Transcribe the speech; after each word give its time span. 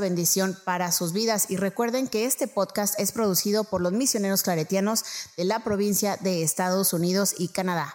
bendición 0.00 0.56
para 0.64 0.92
sus 0.92 1.12
vidas. 1.12 1.50
Y 1.50 1.56
recuerden 1.56 2.08
que 2.08 2.24
este 2.24 2.48
podcast 2.48 2.98
es 2.98 3.12
producido 3.12 3.64
por 3.64 3.80
los 3.80 3.92
misioneros 3.92 4.42
claretianos 4.42 5.04
de 5.36 5.44
la 5.44 5.64
provincia 5.64 6.16
de 6.20 6.42
Estados 6.42 6.92
Unidos 6.92 7.34
y 7.38 7.48
Canadá. 7.48 7.94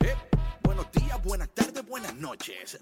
Eh, 0.00 0.16
buenos 0.62 0.90
días, 0.92 1.22
buenas 1.22 1.48
tardes, 1.54 1.86
buenas 1.86 2.14
noches. 2.14 2.78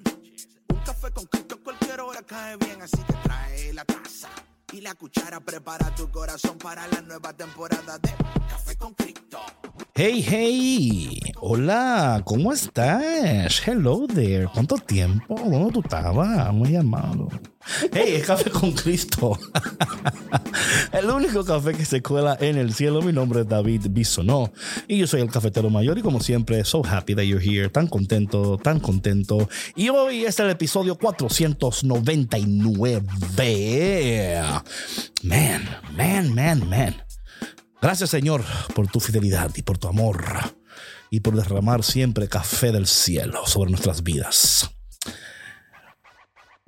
Un 0.68 0.80
café 0.84 1.10
con 1.12 1.26
Cristo 1.26 1.56
a 1.56 1.64
cualquier 1.64 2.00
hora 2.00 2.22
cae 2.22 2.56
bien, 2.56 2.82
así 2.82 2.96
que 2.96 3.14
trae 3.24 3.72
la 3.72 3.84
taza 3.84 4.28
y 4.78 4.80
la 4.80 4.94
cuchara. 4.94 5.40
Prepara 5.40 5.94
tu 5.94 6.10
corazón 6.10 6.56
para 6.58 6.86
la 6.86 7.00
nueva 7.02 7.32
temporada 7.32 7.98
de 7.98 8.10
Café 8.48 8.76
con 8.76 8.94
Cristo. 8.94 9.38
Hey, 9.94 10.24
hey, 10.26 11.20
hola, 11.40 12.22
¿cómo 12.24 12.52
estás? 12.52 13.66
Hello 13.66 14.06
there, 14.06 14.48
¿cuánto 14.52 14.76
tiempo? 14.76 15.34
¿Dónde 15.34 15.72
tú 15.72 15.80
estabas? 15.80 16.52
Muy 16.52 16.70
llamado. 16.70 17.28
Hey, 17.92 18.14
es 18.16 18.26
Café 18.26 18.50
con 18.50 18.72
Cristo. 18.72 19.38
el 20.92 21.10
único 21.10 21.44
café 21.44 21.74
que 21.74 21.84
se 21.84 22.02
cuela 22.02 22.36
en 22.40 22.56
el 22.56 22.72
cielo. 22.72 23.02
Mi 23.02 23.12
nombre 23.12 23.40
es 23.40 23.48
David 23.48 23.86
Bisonó 23.90 24.52
y 24.86 24.98
yo 24.98 25.06
soy 25.06 25.20
el 25.20 25.30
cafetero 25.30 25.70
mayor 25.70 25.98
y 25.98 26.02
como 26.02 26.20
siempre, 26.20 26.64
so 26.64 26.82
happy 26.84 27.14
that 27.14 27.24
you're 27.24 27.44
here, 27.44 27.68
tan 27.68 27.86
contento, 27.86 28.58
tan 28.58 28.80
contento. 28.80 29.48
Y 29.76 29.90
hoy 29.90 30.24
es 30.24 30.38
el 30.40 30.50
episodio 30.50 30.96
499. 30.96 33.02
Man, 35.22 35.62
man, 35.96 36.34
man, 36.34 36.68
man. 36.68 36.96
Gracias 37.80 38.10
Señor 38.10 38.44
por 38.74 38.88
tu 38.88 38.98
fidelidad 38.98 39.52
y 39.56 39.62
por 39.62 39.78
tu 39.78 39.88
amor 39.88 40.24
y 41.10 41.20
por 41.20 41.36
derramar 41.36 41.84
siempre 41.84 42.28
café 42.28 42.72
del 42.72 42.86
cielo 42.86 43.46
sobre 43.46 43.70
nuestras 43.70 44.02
vidas. 44.02 44.70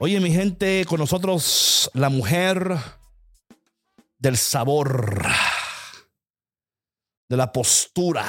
Oye 0.03 0.19
mi 0.19 0.33
gente, 0.33 0.87
con 0.89 0.99
nosotros 0.99 1.91
la 1.93 2.09
mujer 2.09 2.75
del 4.19 4.39
sabor, 4.39 5.23
de 7.29 7.37
la 7.37 7.53
postura, 7.53 8.25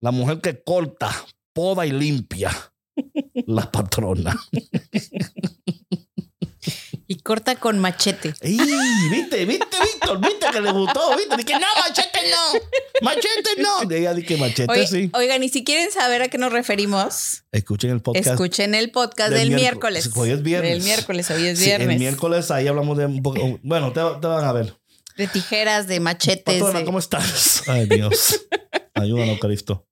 la 0.00 0.10
mujer 0.10 0.40
que 0.40 0.64
corta, 0.64 1.14
poda 1.52 1.86
y 1.86 1.92
limpia, 1.92 2.50
la 3.46 3.70
patrona. 3.70 4.36
Y 7.12 7.16
corta 7.22 7.56
con 7.56 7.80
machete. 7.80 8.34
¡Ey! 8.40 8.56
¿Viste? 9.10 9.44
¿Viste, 9.44 9.76
Víctor? 9.82 10.20
¿Viste 10.20 10.46
que 10.52 10.60
le 10.60 10.70
gustó? 10.70 11.16
¿Viste? 11.16 11.36
Dije, 11.38 11.54
no, 11.58 11.66
machete 11.88 12.18
no. 12.30 12.60
Machete 13.02 13.50
no. 13.60 13.84
De 13.88 13.98
ella 13.98 14.14
dije, 14.14 14.36
machete 14.36 14.70
Oye, 14.70 14.86
sí. 14.86 15.10
Oigan, 15.14 15.42
y 15.42 15.48
si 15.48 15.64
quieren 15.64 15.90
saber 15.90 16.22
a 16.22 16.28
qué 16.28 16.38
nos 16.38 16.52
referimos, 16.52 17.42
Escuchen 17.50 17.90
el 17.90 18.00
podcast. 18.00 18.28
escuchen 18.28 18.76
el 18.76 18.92
podcast 18.92 19.30
del 19.32 19.48
del, 19.48 19.56
miércoles. 19.56 20.04
miércoles. 20.06 20.16
Hoy 20.16 20.30
es 20.30 20.42
viernes. 20.44 20.70
Del 20.70 20.82
miércoles, 20.84 21.30
hoy 21.32 21.46
es 21.48 21.58
Sí, 21.58 21.64
viernes. 21.64 21.88
el 21.90 21.98
miércoles 21.98 22.50
ahí 22.52 22.68
hablamos 22.68 22.96
de 22.96 23.06
un 23.06 23.20
poco. 23.24 23.58
Bueno, 23.64 23.92
te, 23.92 24.00
te 24.20 24.26
van 24.28 24.44
a 24.44 24.52
ver. 24.52 24.76
De 25.16 25.26
tijeras, 25.26 25.88
de 25.88 25.98
machetes. 25.98 26.60
Patrona, 26.60 26.78
de- 26.78 26.84
¿cómo 26.84 27.00
estás? 27.00 27.64
Ay, 27.66 27.86
Dios. 27.86 28.40
Ayúdanos, 29.00 29.38
Cristo. 29.38 29.86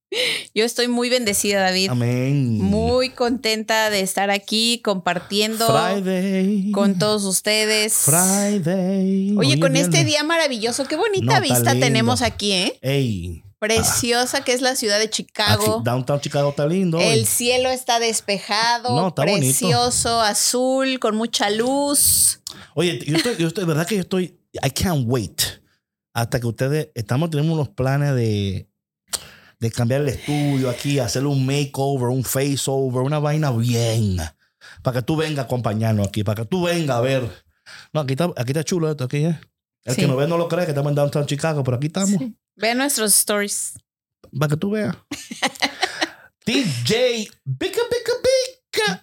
Yo 0.55 0.65
estoy 0.65 0.89
muy 0.89 1.11
bendecida, 1.11 1.61
David. 1.61 1.91
Amén. 1.91 2.59
Muy 2.61 3.11
contenta 3.11 3.91
de 3.91 4.01
estar 4.01 4.31
aquí 4.31 4.81
compartiendo 4.83 5.67
Friday. 5.67 6.71
con 6.73 6.99
todos 6.99 7.25
ustedes. 7.25 7.95
Friday. 7.95 9.37
Oye, 9.37 9.61
con 9.61 9.77
es 9.77 9.83
este 9.83 10.05
día 10.05 10.25
maravilloso, 10.25 10.87
qué 10.87 10.97
bonita 10.97 11.41
vista 11.41 11.79
tenemos 11.79 12.23
aquí, 12.23 12.53
¿eh? 12.53 12.79
Ey. 12.81 13.43
Preciosa 13.59 14.45
que 14.45 14.53
es 14.53 14.63
la 14.63 14.77
ciudad 14.77 15.01
de 15.01 15.11
Chicago. 15.11 15.83
Downtown 15.85 16.21
Chicago 16.21 16.51
está 16.51 16.67
lindo. 16.67 17.01
El 17.01 17.27
cielo 17.27 17.71
está 17.71 17.99
despejado, 17.99 18.95
No, 18.95 19.09
está 19.09 19.23
bonito. 19.23 19.41
precioso, 19.41 20.21
azul, 20.21 21.01
con 21.01 21.17
mucha 21.17 21.51
luz. 21.51 22.41
Oye, 22.75 23.01
yo 23.05 23.17
estoy, 23.17 23.37
yo 23.37 23.49
estoy, 23.49 23.65
verdad 23.65 23.87
que 23.87 23.97
yo 23.97 24.03
estoy, 24.03 24.39
I 24.65 24.71
can't 24.71 25.05
wait 25.07 25.43
hasta 26.15 26.41
que 26.41 26.47
ustedes, 26.47 26.89
estamos, 26.95 27.31
tenemos 27.31 27.53
unos 27.53 27.69
planes 27.69 28.15
de, 28.15 28.68
de 29.61 29.71
cambiar 29.71 30.03
el 30.03 30.09
estudio 30.09 30.71
aquí, 30.71 30.99
hacerle 30.99 31.29
un 31.29 31.45
makeover, 31.45 32.09
un 32.09 32.25
faceover, 32.25 33.03
una 33.03 33.19
vaina 33.19 33.51
bien, 33.51 34.19
para 34.83 35.01
que 35.01 35.03
tú 35.03 35.17
vengas 35.17 35.41
a 35.41 35.43
acompañarnos 35.43 36.07
aquí, 36.09 36.23
para 36.25 36.43
que 36.43 36.49
tú 36.49 36.63
vengas 36.65 36.97
a 36.97 37.01
ver. 37.01 37.45
No, 37.93 38.01
aquí 38.01 38.13
está, 38.13 38.27
aquí 38.37 38.51
está 38.53 38.65
chulo 38.65 38.91
esto, 38.91 39.05
aquí, 39.05 39.19
¿eh? 39.19 39.39
El 39.85 39.95
Sí. 39.95 40.01
que 40.03 40.07
nos 40.07 40.17
ve 40.17 40.27
no 40.29 40.37
lo 40.39 40.49
cree, 40.49 40.65
que 40.65 40.71
estamos 40.73 40.91
en 40.91 40.97
Downtown 40.97 41.27
Chicago, 41.27 41.63
pero 41.65 41.77
aquí 41.77 41.87
estamos, 41.89 42.11
Sí. 42.19 42.37
Ve 42.57 42.75
nuestros 42.75 43.15
stories. 43.15 43.75
para 44.39 44.51
que 44.51 44.57
tú 44.57 44.71
veas. 44.71 44.97
DJ, 46.47 47.29
pica, 47.59 47.81
pica, 47.91 48.13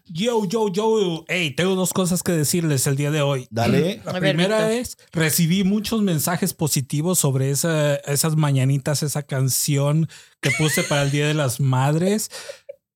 Yo, 0.06 0.46
yo, 0.46 0.70
yo, 0.72 1.26
hey, 1.28 1.54
tengo 1.56 1.76
dos 1.76 1.92
cosas 1.92 2.24
que 2.24 2.32
decirles 2.32 2.88
el 2.88 2.96
día 2.96 3.12
de 3.12 3.22
hoy. 3.22 3.48
Dale. 3.50 4.02
La 4.06 4.20
primera 4.20 4.72
es, 4.72 4.98
recibí 5.12 5.64
muchos 5.64 6.02
mensajes 6.02 6.54
positivos 6.54 7.20
sobre 7.20 7.50
esa, 7.50 7.96
esas 7.96 8.36
mañanitas, 8.36 9.04
esa 9.04 9.24
canción 9.24 10.08
que 10.42 10.52
puse 10.52 10.84
para 10.84 11.04
el 11.04 11.12
Día 11.12 11.28
de 11.28 11.34
las 11.34 11.60
Madres. 11.60 12.30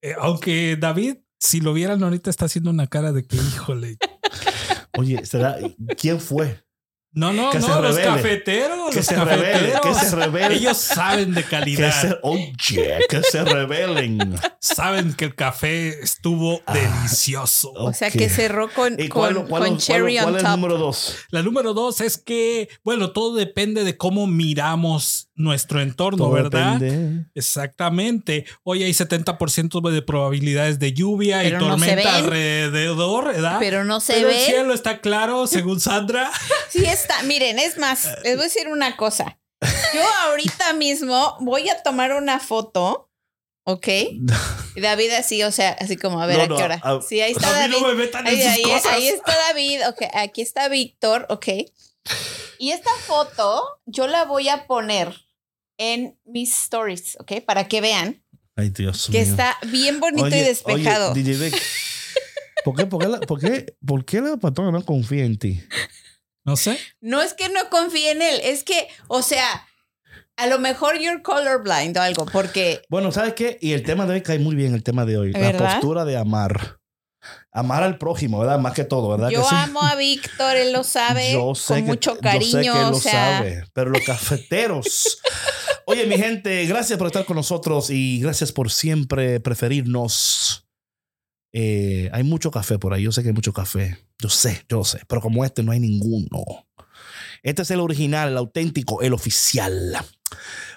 Eh, 0.02 0.13
aunque 0.19 0.78
David, 0.79 1.18
si 1.40 1.59
lo 1.59 1.74
vieran 1.74 2.03
ahorita, 2.03 2.29
está 2.29 2.46
haciendo 2.46 2.69
una 2.69 2.88
cara 2.88 3.12
de 3.12 3.24
que, 3.25 3.35
híjole. 3.35 3.97
Oye, 4.97 5.25
¿será, 5.25 5.58
¿quién 5.97 6.19
fue? 6.19 6.62
No, 7.12 7.34
no, 7.34 7.50
Que 7.50 7.59
se 7.59 7.68
no, 7.68 7.81
los 7.81 7.96
revele. 7.96 8.16
cafeteros. 8.16 8.90
Que 8.92 8.96
los 8.97 9.06
se 9.06 9.16
revele, 9.16 9.52
cafeteros. 9.52 9.81
que 10.00 10.06
se 10.06 10.16
revele. 10.16 10.56
Ellos 10.56 10.78
saben 10.78 11.34
de 11.34 11.44
Que 11.44 11.50
calidad. 11.50 12.02
se, 12.02 12.16
oye, 12.22 12.53
que 13.09 13.24
se 13.24 13.44
rebelen. 13.44 14.36
Saben 14.59 15.14
que 15.16 15.25
el 15.25 15.36
café 15.36 15.90
estuvo 16.03 16.62
Ah. 16.68 16.74
delicioso. 16.74 17.72
O 17.74 17.94
sea 17.94 18.12
que 18.12 18.30
cerró 18.30 18.70
con, 18.72 18.94
¿Y 19.00 19.09
con, 19.09 19.22
cuál, 19.22 19.34
cuál- 19.34 19.47
con 19.47 19.59
cuál- 19.70 19.78
cherry 19.78 20.16
cuál 20.18 20.25
on 20.28 20.36
es 20.36 20.40
el 20.42 20.46
top. 20.46 20.56
número 20.58 20.78
dos? 20.78 21.16
La 21.31 21.42
número 21.42 21.74
dos 21.74 22.00
es 22.02 22.18
que, 22.20 22.70
bueno, 22.84 23.12
todo 23.12 23.36
depende 23.36 23.84
de 23.84 23.97
cómo 23.97 24.28
miramos 24.28 25.28
nuestro 25.39 25.81
entorno, 25.81 26.25
Todo 26.25 26.31
¿verdad? 26.31 26.77
depende. 26.79 27.25
Exactamente. 27.33 28.45
Hoy 28.63 28.83
hay 28.83 28.91
70% 28.91 29.89
de 29.89 30.01
probabilidades 30.01 30.79
de 30.79 30.94
lluvia 30.94 31.39
Pero 31.41 31.57
y 31.57 31.59
tormenta 31.59 32.16
alrededor, 32.17 33.25
¿verdad? 33.27 33.57
Pero 33.59 33.85
no 33.85 33.99
se 34.01 34.13
Pero 34.13 34.29
el 34.29 34.35
ve. 34.35 34.45
cielo 34.45 34.73
está 34.73 34.99
claro, 35.01 35.47
según 35.47 35.79
Sandra. 35.79 36.29
Sí 36.69 36.83
está. 36.85 37.23
Miren, 37.23 37.57
es 37.57 37.78
más, 37.78 38.05
les 38.23 38.35
voy 38.35 38.41
a 38.41 38.47
decir 38.49 38.67
una 38.67 38.95
cosa. 38.97 39.39
Yo 39.94 40.01
ahorita 40.28 40.73
mismo 40.73 41.38
voy 41.41 41.69
a 41.69 41.81
tomar 41.83 42.13
una 42.13 42.39
foto, 42.39 43.09
¿ok? 43.66 43.88
Y 44.75 44.81
David 44.81 45.11
así, 45.11 45.44
o 45.44 45.51
sea, 45.51 45.72
así 45.79 45.97
como, 45.97 46.22
a 46.22 46.25
ver, 46.25 46.38
No, 46.38 46.44
¿a 46.44 46.47
qué 46.47 46.53
no, 46.53 46.66
hora? 46.66 46.81
a- 46.83 47.01
Sí, 47.01 47.19
ahí 47.22 47.31
está 47.31 47.49
A 47.49 47.67
mí 47.67 47.73
David. 47.73 47.81
no 47.81 47.88
me 47.89 47.94
metan 47.95 48.28
en 48.28 48.33
Ahí, 48.35 48.41
sus 48.41 48.51
ahí- 48.51 48.63
cosas. 48.63 48.85
ahí 48.94 49.07
está 49.09 49.33
David, 49.47 49.79
ok, 49.89 50.01
aquí 50.16 50.41
está 50.41 50.67
Víctor, 50.69 51.25
ok. 51.29 51.47
Y 52.57 52.72
esta 52.72 52.91
foto 53.05 53.63
yo 53.85 54.07
la 54.07 54.25
voy 54.25 54.49
a 54.49 54.66
poner 54.67 55.13
en 55.79 56.19
mis 56.25 56.53
stories, 56.66 57.17
ok, 57.19 57.41
para 57.45 57.67
que 57.67 57.81
vean 57.81 58.22
Ay, 58.56 58.69
Dios 58.69 59.07
que 59.12 59.22
mío. 59.23 59.31
está 59.31 59.57
bien 59.72 60.00
bonito 60.00 60.25
Oye, 60.25 60.40
y 60.40 60.44
despejado. 60.44 61.13
Oye, 61.13 61.23
DJ 61.23 61.45
Vic, 61.50 61.62
¿por 62.66 62.75
qué, 62.75 62.85
por, 62.85 63.01
qué 63.01 63.07
la, 63.07 63.19
por, 63.22 63.40
qué, 63.40 63.75
¿por 63.85 64.03
qué 64.05 64.20
la 64.22 64.35
patrona 64.37 64.72
no 64.72 64.85
confía 64.85 65.23
en 65.23 65.40
ti? 65.40 65.64
No 66.46 66.58
sé. 66.58 66.78
No 66.99 67.22
es 67.22 67.34
que 67.34 67.47
no 67.49 67.70
confíe 67.70 68.11
en 68.11 68.22
él, 68.22 68.40
es 68.43 68.64
que, 68.64 68.87
o 69.08 69.22
sea, 69.22 69.66
a 70.35 70.47
lo 70.47 70.59
mejor 70.59 70.99
you're 70.99 71.22
colorblind 71.22 71.97
o 71.97 72.02
algo, 72.02 72.26
porque 72.26 72.81
Bueno, 72.90 73.11
¿sabes 73.14 73.34
qué? 73.34 73.58
Y 73.61 73.72
el 73.73 73.84
tema 73.84 74.05
de 74.05 74.14
hoy 74.14 74.22
cae 74.22 74.40
muy 74.40 74.55
bien, 74.55 74.73
el 74.73 74.84
tema 74.84 75.05
de 75.05 75.17
hoy. 75.17 75.31
La 75.31 75.40
¿Verdad? 75.40 75.73
postura 75.73 76.03
de 76.05 76.17
amar. 76.17 76.78
Amar 77.52 77.84
al 77.84 77.97
prójimo, 77.97 78.40
¿verdad? 78.40 78.59
Más 78.59 78.73
que 78.73 78.84
todo, 78.85 79.09
¿verdad? 79.09 79.29
yo 79.29 79.41
que 79.41 79.49
sí? 79.49 79.55
amo 79.58 79.81
a 79.84 79.96
Víctor, 79.96 80.55
él 80.55 80.72
lo 80.72 80.84
sabe, 80.85 81.34
Yo 81.34 81.53
sé 81.55 81.73
con 81.76 81.76
que- 81.84 81.87
mucho 81.87 82.11
yo 82.11 82.16
sé 82.16 82.22
cariño, 82.22 82.73
que 82.73 82.79
él 82.79 82.85
o 82.85 82.91
lo 82.91 82.99
sea, 82.99 83.11
sabe, 83.40 83.64
pero 83.73 83.90
los 83.90 84.02
cafeteros. 84.05 85.20
Oye, 85.91 86.06
mi 86.06 86.20
gente, 86.20 86.68
gracias 86.68 87.00
por 87.00 87.08
estar 87.08 87.26
con 87.26 87.36
nosotros 87.36 87.90
y 87.90 88.20
gracias 88.20 88.52
por 88.52 88.70
siempre 88.70 89.40
preferirnos. 89.40 90.70
Eh, 91.52 92.12
hay 92.14 92.22
mucho 92.22 92.52
café 92.52 92.78
por 92.78 92.94
ahí, 92.94 93.02
yo 93.02 93.12
sé 93.12 93.24
que 93.24 93.30
hay 93.30 93.34
mucho 93.34 93.53
café. 93.53 93.97
Yo 94.20 94.30
sé, 94.30 94.64
yo 94.70 94.84
sé, 94.84 95.02
pero 95.08 95.20
como 95.20 95.44
este 95.44 95.64
no 95.64 95.72
hay 95.72 95.80
ninguno. 95.80 96.68
Este 97.41 97.64
es 97.64 97.72
el 97.72 97.80
original, 97.80 98.30
el 98.30 98.38
auténtico, 98.38 99.02
el 99.02 99.14
oficial. 99.14 99.97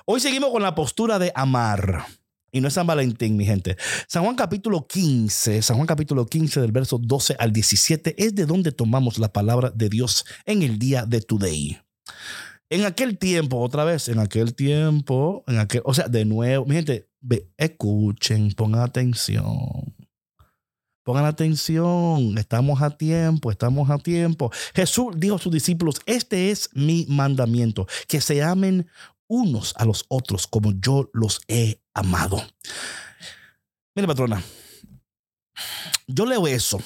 Hoy 0.07 0.19
seguimos 0.19 0.51
con 0.51 0.63
la 0.63 0.75
postura 0.75 1.19
de 1.19 1.31
amar. 1.35 2.07
Y 2.51 2.63
no 2.63 2.69
es 2.69 2.73
San 2.73 2.87
Valentín, 2.87 3.37
mi 3.37 3.45
gente. 3.45 3.77
San 4.09 4.25
Juan 4.25 4.35
capítulo 4.35 4.87
15, 4.87 5.61
San 5.61 5.77
Juan 5.77 5.87
capítulo 5.87 6.25
15 6.25 6.59
del 6.63 6.73
verso 6.73 6.97
12 6.97 7.37
al 7.39 7.53
17 7.53 8.15
es 8.17 8.35
de 8.35 8.47
donde 8.47 8.73
tomamos 8.73 9.19
la 9.19 9.31
palabra 9.31 9.71
de 9.75 9.91
Dios 9.91 10.25
en 10.47 10.63
el 10.63 10.79
día 10.79 11.05
de 11.05 11.21
today. 11.21 11.83
En 12.73 12.87
aquel 12.87 13.19
tiempo, 13.19 13.61
otra 13.61 13.85
vez, 13.85 14.09
en 14.09 14.19
aquel 14.19 14.55
tiempo, 14.55 15.45
en 15.47 15.59
aquel, 15.59 15.83
o 15.85 15.93
sea, 15.93 16.09
de 16.09 16.25
nuevo, 16.25 16.65
mi 16.65 16.75
gente, 16.75 17.07
escuchen, 17.59 18.51
pongan 18.53 18.81
atención. 18.81 19.95
Pongan 21.05 21.27
atención, 21.27 22.39
estamos 22.39 22.81
a 22.81 22.97
tiempo, 22.97 23.51
estamos 23.51 23.91
a 23.91 23.99
tiempo. 23.99 24.51
Jesús 24.75 25.13
dijo 25.19 25.35
a 25.35 25.39
sus 25.39 25.53
discípulos, 25.53 25.97
este 26.07 26.51
es 26.51 26.71
mi 26.73 27.05
mandamiento, 27.11 27.87
que 28.09 28.23
se 28.23 28.43
amen 28.43 28.89
unos 29.29 29.75
a 29.77 29.85
los 29.85 30.07
otros 30.09 30.47
como 30.47 30.73
yo 30.73 31.11
los 31.13 31.43
he 31.49 31.83
amado. 31.93 32.43
Mire, 33.95 34.09
patrona, 34.09 34.43
yo 36.07 36.25
leo 36.25 36.47
eso 36.47 36.81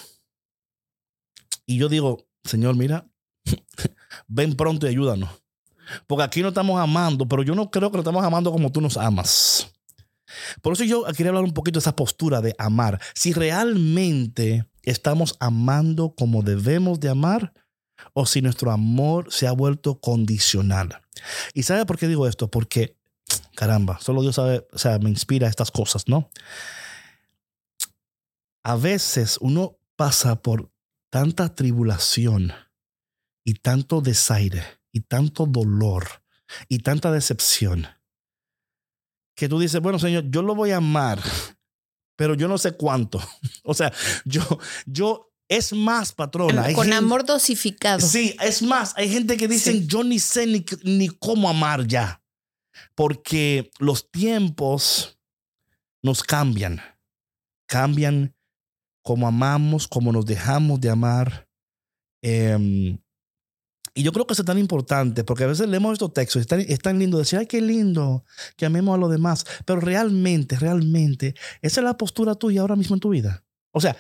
y 1.65 1.79
yo 1.79 1.89
digo, 1.89 2.27
Señor, 2.43 2.75
mira, 2.75 3.09
ven 4.27 4.57
pronto 4.57 4.87
y 4.87 4.91
ayúdanos. 4.91 5.46
Porque 6.07 6.25
aquí 6.25 6.43
no 6.43 6.49
estamos 6.49 6.81
amando, 6.81 7.27
pero 7.27 7.43
yo 7.43 7.55
no 7.55 7.71
creo 7.71 7.91
que 7.91 7.97
lo 7.97 8.03
estamos 8.03 8.25
amando 8.25 8.53
como 8.53 8.71
tú 8.71 8.81
nos 8.81 8.97
amas. 8.97 9.69
Por 10.61 10.73
eso 10.73 10.85
yo 10.85 11.05
quería 11.05 11.29
hablar 11.29 11.45
un 11.45 11.55
poquito 11.55 11.79
de 11.79 11.83
esa 11.83 11.97
postura 11.97 12.41
de 12.41 12.55
amar. 12.59 13.01
Si 13.15 13.33
realmente 13.33 14.67
estamos 14.83 15.37
amando 15.41 16.15
como 16.15 16.43
debemos 16.43 17.01
de 17.01 17.11
amar 17.11 17.53
o 18.13 18.27
si 18.27 18.43
nuestro 18.43 18.71
amor 18.71 19.33
se 19.33 19.47
ha 19.47 19.53
vuelto 19.53 20.01
condicional. 20.01 21.01
¿Y 21.55 21.63
sabe 21.63 21.87
por 21.87 21.99
qué 21.99 22.09
digo 22.09 22.27
esto? 22.27 22.51
Porque, 22.51 22.97
caramba, 23.55 23.99
solo 24.01 24.23
Dios 24.23 24.37
sabe, 24.37 24.67
o 24.73 24.79
sea, 24.79 24.99
me 24.99 25.11
inspira 25.11 25.49
estas 25.49 25.71
cosas, 25.71 26.09
¿no? 26.09 26.31
A 28.63 28.77
veces 28.77 29.39
uno 29.41 29.79
pasa 29.97 30.43
por 30.43 30.71
tanta 31.11 31.55
tribulación 31.55 32.53
y 33.45 33.55
tanto 33.55 34.01
desaire 34.01 34.65
y 34.97 35.01
tanto 35.01 35.45
dolor 35.45 36.07
y 36.71 36.79
tanta 36.79 37.13
decepción 37.13 37.87
que 39.35 39.47
tú 39.47 39.59
dices, 39.59 39.83
bueno, 39.83 39.99
Señor, 39.99 40.25
yo 40.31 40.41
lo 40.41 40.55
voy 40.55 40.71
a 40.71 40.79
amar, 40.79 41.23
pero 42.17 42.35
yo 42.35 42.49
no 42.49 42.57
sé 42.57 42.73
cuánto. 42.73 43.21
O 43.63 43.75
sea, 43.75 43.93
yo, 44.25 44.43
yo, 44.87 45.35
es 45.49 45.75
más, 45.75 46.13
patrona. 46.13 46.73
Con 46.73 46.93
amor 46.95 47.27
dosificado. 47.27 48.01
Sí, 48.01 48.35
es 48.41 48.63
más, 48.63 48.95
hay 48.97 49.11
gente 49.11 49.37
que 49.37 49.49
dicen, 49.49 49.87
yo 49.87 50.03
ni 50.03 50.19
sé 50.19 50.47
ni, 50.47 50.65
ni 50.85 51.09
cómo 51.09 51.51
amar 51.51 51.87
ya, 51.87 52.23
porque 52.95 53.71
los 53.79 54.11
tiempos 54.11 55.19
nos 56.01 56.23
cambian, 56.23 56.81
cambian 57.67 58.35
cómo 59.03 59.29
amamos, 59.29 59.87
cómo 59.89 60.11
nos 60.11 60.25
dejamos 60.25 60.81
de 60.81 60.89
amar. 60.89 61.47
Eh, 62.23 62.97
y 63.97 64.03
yo 64.03 64.13
creo 64.13 64.27
que 64.27 64.35
eso 64.35 64.43
es 64.43 64.47
tan 64.47 64.59
importante, 64.59 65.25
porque 65.25 65.45
a 65.45 65.47
veces 65.47 65.67
leemos 65.69 65.95
estos 65.95 66.13
textos, 66.13 66.43
es 66.43 66.47
tan, 66.47 66.61
es 66.61 66.79
tan 66.81 66.99
lindo 66.99 67.17
decir, 67.17 67.39
ay, 67.39 67.47
qué 67.47 67.63
lindo 67.63 68.25
que 68.57 68.67
amemos 68.67 68.95
a 68.95 68.99
los 68.99 69.11
demás, 69.11 69.47
pero 69.65 69.81
realmente, 69.81 70.59
realmente, 70.59 71.35
esa 71.63 71.81
es 71.81 71.85
la 71.85 71.97
postura 71.97 72.35
tuya 72.35 72.61
ahora 72.61 72.77
mismo 72.77 72.95
en 72.95 73.01
tu 73.01 73.09
vida. 73.09 73.43
O 73.73 73.81
sea, 73.81 73.97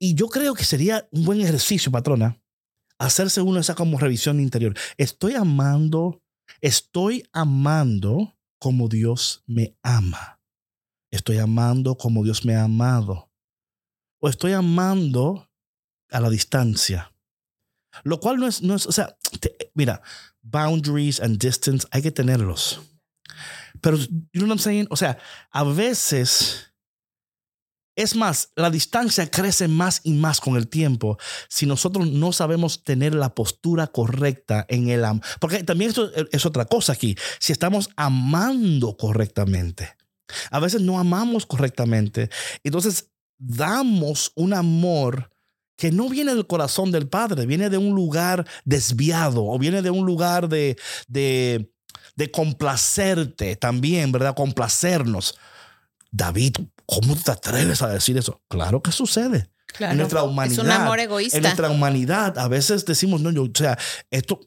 y 0.00 0.16
yo 0.16 0.26
creo 0.26 0.54
que 0.54 0.64
sería 0.64 1.08
un 1.12 1.24
buen 1.24 1.40
ejercicio, 1.40 1.92
patrona, 1.92 2.42
hacerse 2.98 3.40
uno 3.40 3.60
esa 3.60 3.76
como 3.76 3.98
revisión 3.98 4.40
interior. 4.40 4.74
Estoy 4.98 5.34
amando, 5.34 6.20
estoy 6.60 7.22
amando 7.32 8.36
como 8.58 8.88
Dios 8.88 9.44
me 9.46 9.76
ama. 9.84 10.40
Estoy 11.12 11.38
amando 11.38 11.96
como 11.96 12.24
Dios 12.24 12.44
me 12.44 12.56
ha 12.56 12.64
amado. 12.64 13.30
O 14.20 14.28
estoy 14.28 14.54
amando 14.54 15.48
a 16.10 16.18
la 16.18 16.30
distancia. 16.30 17.13
Lo 18.02 18.20
cual 18.20 18.38
no 18.38 18.46
es, 18.46 18.62
no 18.62 18.74
es 18.74 18.86
o 18.86 18.92
sea, 18.92 19.16
mira, 19.74 20.02
boundaries 20.42 21.20
and 21.20 21.38
distance 21.38 21.86
hay 21.90 22.02
que 22.02 22.10
tenerlos. 22.10 22.80
Pero, 23.80 23.96
you 23.98 24.08
know 24.32 24.46
what 24.46 24.52
I'm 24.52 24.58
saying? 24.58 24.86
O 24.90 24.96
sea, 24.96 25.18
a 25.50 25.64
veces, 25.64 26.72
es 27.96 28.16
más, 28.16 28.50
la 28.56 28.70
distancia 28.70 29.30
crece 29.30 29.68
más 29.68 30.00
y 30.04 30.12
más 30.12 30.40
con 30.40 30.56
el 30.56 30.68
tiempo 30.68 31.18
si 31.48 31.66
nosotros 31.66 32.08
no 32.10 32.32
sabemos 32.32 32.82
tener 32.82 33.14
la 33.14 33.34
postura 33.34 33.86
correcta 33.86 34.64
en 34.68 34.88
el 34.88 35.04
amor. 35.04 35.24
Porque 35.40 35.64
también 35.64 35.90
esto 35.90 36.10
es 36.32 36.46
otra 36.46 36.64
cosa 36.64 36.92
aquí. 36.92 37.16
Si 37.38 37.52
estamos 37.52 37.90
amando 37.96 38.96
correctamente, 38.96 39.96
a 40.50 40.60
veces 40.60 40.80
no 40.80 40.98
amamos 40.98 41.46
correctamente. 41.46 42.30
Entonces, 42.62 43.10
damos 43.38 44.32
un 44.34 44.54
amor 44.54 45.30
que 45.76 45.90
no 45.90 46.08
viene 46.08 46.34
del 46.34 46.46
corazón 46.46 46.92
del 46.92 47.08
Padre, 47.08 47.46
viene 47.46 47.70
de 47.70 47.78
un 47.78 47.94
lugar 47.94 48.46
desviado 48.64 49.44
o 49.44 49.58
viene 49.58 49.82
de 49.82 49.90
un 49.90 50.06
lugar 50.06 50.48
de, 50.48 50.76
de, 51.08 51.72
de 52.16 52.30
complacerte 52.30 53.56
también, 53.56 54.12
¿verdad? 54.12 54.34
Complacernos. 54.34 55.38
David, 56.10 56.56
¿cómo 56.86 57.16
te 57.16 57.30
atreves 57.32 57.82
a 57.82 57.88
decir 57.88 58.16
eso? 58.16 58.40
Claro 58.48 58.82
que 58.82 58.92
sucede. 58.92 59.50
en 59.80 59.96
nuestra 59.96 60.22
humanidad. 60.22 60.58
Es 60.58 60.64
un 60.64 60.70
amor 60.70 61.00
egoísta. 61.00 61.36
En 61.36 61.42
nuestra 61.42 61.70
humanidad, 61.70 62.38
a 62.38 62.46
veces 62.46 62.84
decimos, 62.84 63.20
no, 63.20 63.32
yo, 63.32 63.42
o 63.42 63.50
sea, 63.52 63.76
esto, 64.10 64.40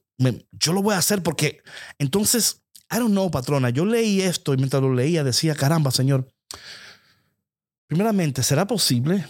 yo 0.51 0.74
lo 0.74 0.81
voy 0.81 0.95
a 0.95 1.00
hacer 1.00 1.21
porque 1.24 1.62
entonces, 2.00 2.62
I 2.89 3.00
don't 3.00 3.12
know, 3.12 3.29
patrona, 3.29 3.69
yo 3.69 3.85
leí 3.85 4.21
esto 4.21 4.53
y 4.53 4.57
mientras 4.57 4.81
lo 4.81 4.94
leía 4.94 5.25
decía, 5.25 5.56
caramba, 5.56 5.91
Señor, 5.91 6.31
primeramente, 7.88 8.44
¿será 8.44 8.65
posible 8.65 9.25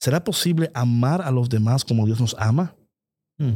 ¿Será 0.00 0.22
posible 0.22 0.70
amar 0.74 1.22
a 1.22 1.30
los 1.30 1.48
demás 1.48 1.84
como 1.84 2.06
Dios 2.06 2.20
nos 2.20 2.34
ama? 2.38 2.74
Hmm. 3.38 3.54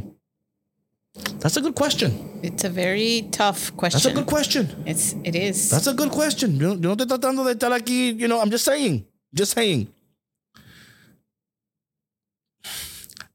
That's 1.39 1.57
a 1.57 1.61
good 1.61 1.75
question. 1.75 2.39
It's 2.41 2.63
a 2.63 2.69
very 2.69 3.27
tough 3.31 3.71
question. 3.77 3.99
That's 4.01 4.05
a 4.05 4.13
good 4.13 4.25
question. 4.25 4.67
It's, 4.85 5.13
it 5.23 5.35
is. 5.35 5.69
That's 5.69 5.87
a 5.87 5.93
good 5.93 6.09
question. 6.09 6.57
Yo, 6.57 6.73
yo 6.73 6.89
no 6.89 6.95
estoy 6.95 7.07
tratando 7.07 7.45
de 7.45 7.53
estar 7.53 7.71
aquí, 7.71 8.19
you 8.19 8.27
know, 8.27 8.39
I'm 8.41 8.49
just 8.49 8.65
saying. 8.65 9.05
Just 9.33 9.53
saying. 9.53 9.87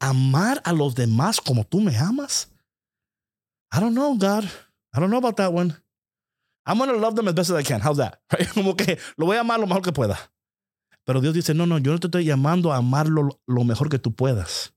Amar 0.00 0.60
a 0.64 0.72
los 0.72 0.94
demás 0.94 1.40
como 1.40 1.64
tú 1.64 1.80
me 1.80 1.94
amas? 1.96 2.46
I 3.72 3.80
don't 3.80 3.94
know, 3.94 4.14
God. 4.16 4.48
I 4.94 5.00
don't 5.00 5.10
know 5.10 5.18
about 5.18 5.36
that 5.36 5.52
one. 5.52 5.76
I'm 6.66 6.78
going 6.78 6.90
to 6.90 6.96
love 6.96 7.16
them 7.16 7.28
as 7.28 7.34
best 7.34 7.50
as 7.50 7.56
I 7.56 7.62
can. 7.62 7.80
How's 7.80 7.96
that? 7.96 8.20
Como 8.52 8.74
que 8.74 8.98
lo 9.16 9.26
voy 9.26 9.36
a 9.36 9.40
amar 9.40 9.58
lo 9.58 9.66
mejor 9.66 9.82
que 9.82 9.92
pueda. 9.92 10.18
Pero 11.08 11.22
Dios 11.22 11.32
dice, 11.32 11.54
no, 11.54 11.64
no, 11.64 11.78
yo 11.78 11.90
no 11.90 11.98
te 11.98 12.08
estoy 12.08 12.26
llamando 12.26 12.70
a 12.70 12.76
amarlo 12.76 13.40
lo 13.46 13.64
mejor 13.64 13.88
que 13.88 13.98
tú 13.98 14.14
puedas. 14.14 14.74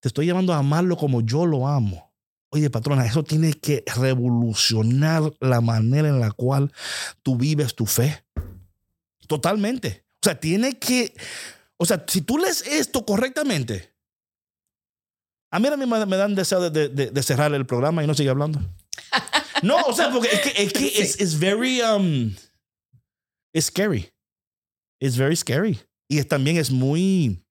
Te 0.00 0.08
estoy 0.08 0.26
llamando 0.26 0.52
a 0.52 0.58
amarlo 0.58 0.96
como 0.96 1.20
yo 1.20 1.46
lo 1.46 1.68
amo. 1.68 2.12
Oye, 2.48 2.68
patrona, 2.68 3.06
eso 3.06 3.22
tiene 3.22 3.52
que 3.52 3.84
revolucionar 3.94 5.32
la 5.38 5.60
manera 5.60 6.08
en 6.08 6.18
la 6.18 6.32
cual 6.32 6.72
tú 7.22 7.36
vives 7.36 7.76
tu 7.76 7.86
fe. 7.86 8.24
Totalmente. 9.28 10.04
O 10.14 10.24
sea, 10.24 10.40
tiene 10.40 10.80
que, 10.80 11.14
o 11.76 11.86
sea, 11.86 12.04
si 12.08 12.22
tú 12.22 12.38
lees 12.38 12.66
esto 12.66 13.06
correctamente, 13.06 13.94
a 15.52 15.60
mí 15.60 15.68
a 15.68 15.76
mí 15.76 15.86
me, 15.86 16.16
dan 16.16 16.34
deseo 16.34 16.70
de, 16.70 17.22
cerrar 17.22 17.54
el 17.54 17.66
programa 17.66 18.02
y 18.02 18.08
no 18.08 18.14
sigue 18.14 18.30
hablando. 18.30 18.60
No, 19.62 19.80
o 19.84 19.94
sea, 19.94 20.10
porque 20.10 20.28
es 20.28 20.40
que 20.42 20.62
es, 20.62 21.16
que 21.16 21.22
es, 21.22 21.38
very, 21.38 21.80
um, 21.80 22.34
it's 23.54 23.66
scary. 23.68 24.12
Es 25.00 25.16
very 25.16 25.36
scary. 25.36 25.78
Y 26.08 26.22
también 26.24 26.56
es 26.56 26.70
muy. 26.70 27.42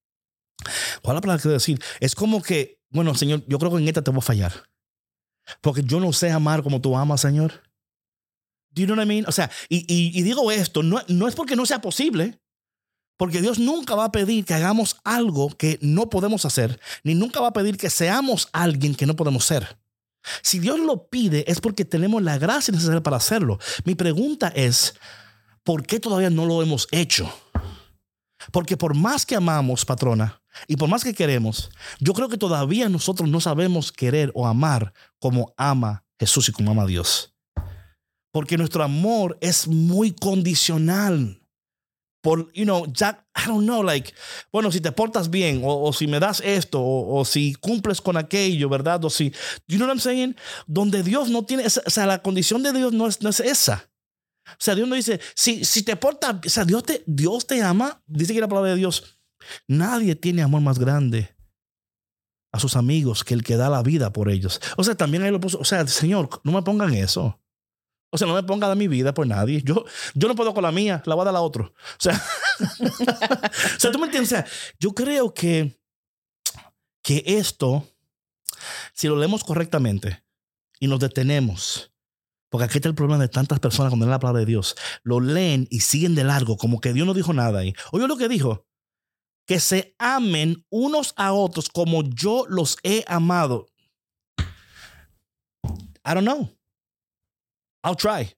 ¿Cuál 1.02 1.16
es 1.16 1.18
la 1.18 1.22
palabra 1.22 1.44
que 1.44 1.50
decir? 1.50 1.82
Es 2.00 2.16
como 2.16 2.42
que, 2.42 2.80
bueno, 2.90 3.14
Señor, 3.16 3.44
yo 3.48 3.60
creo 3.60 3.72
que 3.72 3.78
en 3.78 3.88
esta 3.88 4.02
te 4.02 4.12
voy 4.12 4.20
a 4.20 4.22
fallar. 4.22 4.54
Porque 5.62 5.84
yo 5.84 6.00
no 6.00 6.12
sé 6.14 6.32
amar 6.32 6.64
como 6.64 6.82
tú 6.82 6.98
amas, 6.98 7.22
Señor. 7.22 7.62
Do 8.72 8.82
you 8.82 8.86
know 8.88 8.98
what 8.98 9.04
I 9.04 9.08
mean? 9.08 9.26
O 9.28 9.32
sea, 9.32 9.50
y, 9.70 9.86
y, 9.88 10.22
digo 10.24 10.52
esto, 10.52 10.84
no, 10.84 11.02
no 11.08 11.28
es 11.28 11.36
porque 11.36 11.56
no 11.56 11.66
sea 11.66 11.82
posible, 11.82 12.42
porque 13.18 13.42
Dios 13.42 13.58
nunca 13.58 13.96
va 13.96 14.06
a 14.06 14.12
pedir 14.12 14.44
que 14.44 14.54
hagamos 14.54 14.98
algo 15.04 15.50
que 15.50 15.78
no 15.82 16.10
podemos 16.10 16.44
hacer, 16.46 16.80
ni 17.04 17.16
nunca 17.16 17.40
va 17.40 17.50
a 17.50 17.54
pedir 17.54 17.78
que 17.78 17.90
seamos 17.90 18.50
alguien 18.52 18.96
que 18.96 19.06
no 19.06 19.16
podemos 19.16 19.46
ser. 19.46 19.78
Si 20.42 20.60
Dios 20.60 20.80
lo 20.80 21.08
pide 21.08 21.50
es 21.50 21.62
porque 21.62 21.86
tenemos 21.86 22.22
la 22.22 22.38
gracia 22.38 22.74
necesaria 22.74 23.04
para 23.04 23.18
hacerlo. 23.18 23.60
Mi 23.86 23.96
pregunta 23.96 24.52
es, 24.56 24.96
¿por 25.66 25.86
qué 25.86 26.00
todavía 26.00 26.30
no 26.30 26.46
lo 26.46 26.62
hemos 26.62 26.88
hecho? 26.92 27.30
Porque 28.54 28.78
por 28.78 28.96
más 28.96 29.26
que 29.26 29.36
amamos, 29.36 29.84
patrona, 29.84 30.42
y 30.68 30.78
por 30.78 30.88
más 30.88 31.04
que 31.04 31.14
queremos, 31.14 31.70
yo 32.00 32.14
creo 32.14 32.30
que 32.30 32.38
todavía 32.38 32.88
nosotros 32.88 33.28
no 33.28 33.42
sabemos 33.42 33.92
querer 33.92 34.32
o 34.36 34.48
amar 34.48 34.94
como 35.20 35.54
ama 35.58 36.06
Jesús 36.18 36.48
y 36.48 36.52
como 36.54 36.72
ama 36.72 36.86
Dios. 36.86 37.34
Porque 38.32 38.58
nuestro 38.58 38.84
amor 38.84 39.38
es 39.42 39.68
muy 39.68 40.12
condicional. 40.14 41.42
Por, 42.22 42.52
you 42.54 42.64
know, 42.64 42.86
Jack, 42.92 43.26
I 43.36 43.48
don't 43.48 43.66
know, 43.66 43.84
like, 43.84 44.14
bueno, 44.52 44.72
si 44.72 44.82
te 44.82 44.92
portas 44.92 45.30
bien, 45.30 45.62
o, 45.64 45.92
si 45.94 46.08
me 46.08 46.20
das 46.20 46.42
esto, 46.42 46.82
o, 46.84 47.24
si 47.24 47.54
cumples 47.56 48.02
con 48.02 48.18
aquello, 48.18 48.68
¿verdad? 48.68 49.04
O 49.06 49.10
si, 49.10 49.32
you 49.68 49.78
know 49.78 49.88
what 49.88 49.94
I'm 49.94 50.00
saying? 50.00 50.36
Donde 50.66 51.04
Dios 51.04 51.30
no 51.30 51.46
tiene, 51.46 51.66
o 51.66 51.70
sea, 51.70 52.06
la 52.06 52.22
condición 52.22 52.64
de 52.64 52.74
Dios 52.74 52.94
no 52.94 53.08
es, 53.08 53.22
no 53.22 53.30
es 53.30 53.40
esa. 53.40 53.90
O 54.48 54.58
sea, 54.60 54.76
Dios 54.76 54.88
no 54.88 54.96
dice, 54.96 55.20
si, 55.34 55.66
si 55.66 55.84
te 55.84 55.96
portas, 55.96 56.36
o 56.46 56.50
sea, 56.50 56.66
Dios 56.66 56.84
te, 56.84 57.04
Dios 57.06 57.48
te 57.48 57.62
ama, 57.62 58.02
dice 58.06 58.34
que 58.34 58.42
la 58.42 58.48
palabra 58.48 58.72
de 58.72 58.78
Dios, 58.78 59.20
nadie 59.68 60.16
tiene 60.16 60.42
amor 60.42 60.62
más 60.62 60.80
grande 60.80 61.36
a 62.52 62.60
sus 62.60 62.76
amigos 62.76 63.24
que 63.24 63.34
el 63.34 63.44
que 63.44 63.58
da 63.58 63.70
la 63.70 63.84
vida 63.84 64.14
por 64.14 64.30
ellos. 64.30 64.62
O 64.78 64.84
sea, 64.84 64.96
también 64.96 65.24
ahí 65.24 65.32
lo 65.32 65.40
puso, 65.40 65.60
o 65.60 65.66
sea, 65.66 65.86
Señor, 65.88 66.30
no 66.44 66.52
me 66.52 66.62
pongan 66.62 66.94
eso. 66.94 67.40
O 68.12 68.18
sea, 68.18 68.28
no 68.28 68.34
me 68.34 68.44
pongan 68.44 68.70
de 68.70 68.76
mi 68.78 68.88
vida 68.88 69.14
por 69.14 69.28
nadie. 69.28 69.62
Yo, 69.62 69.84
yo 70.14 70.28
no 70.30 70.36
puedo 70.36 70.54
con 70.54 70.64
la 70.64 70.72
mía, 70.72 71.04
la 71.06 71.16
voy 71.16 71.24
a 71.24 71.26
dar 71.26 71.34
a 71.34 71.40
la 71.40 71.42
otro. 71.42 71.74
O 71.76 72.00
sea, 72.00 72.14
o 72.80 73.80
sea, 73.80 73.92
tú 73.92 74.00
me 74.00 74.06
entiendes. 74.06 74.32
O 74.32 74.36
sea, 74.36 74.48
yo 74.80 74.94
creo 74.94 75.34
que, 75.34 75.78
que 77.02 77.24
esto, 77.26 77.86
si 78.94 79.10
lo 79.10 79.18
leemos 79.18 79.44
correctamente 79.44 80.24
y 80.80 80.88
nos 80.88 81.02
detenemos, 81.02 81.92
porque 82.56 82.64
aquí 82.70 82.78
está 82.78 82.88
el 82.88 82.96
problema 82.96 83.22
de 83.22 83.28
tantas 83.28 83.60
personas 83.60 83.90
cuando 83.90 84.06
leen 84.06 84.12
la 84.12 84.20
palabra 84.20 84.40
de 84.40 84.46
Dios, 84.46 84.78
lo 85.04 85.20
leen 85.20 85.68
y 85.70 85.82
siguen 85.82 86.16
de 86.16 86.24
largo, 86.24 86.56
como 86.56 86.80
que 86.80 86.94
Dios 86.94 87.06
no 87.06 87.14
dijo 87.14 87.34
nada 87.34 87.60
ahí. 87.60 87.74
Oye 87.92 88.08
lo 88.08 88.16
que 88.16 88.30
dijo, 88.30 88.66
que 89.46 89.60
se 89.60 89.94
amen 90.00 90.66
unos 90.70 91.14
a 91.18 91.34
otros 91.34 91.68
como 91.68 92.02
yo 92.04 92.46
los 92.48 92.78
he 92.84 93.04
amado. 93.08 93.68
I 96.06 96.14
don't 96.14 96.22
know. 96.26 96.50
I'll 97.84 97.98
try. 97.98 98.34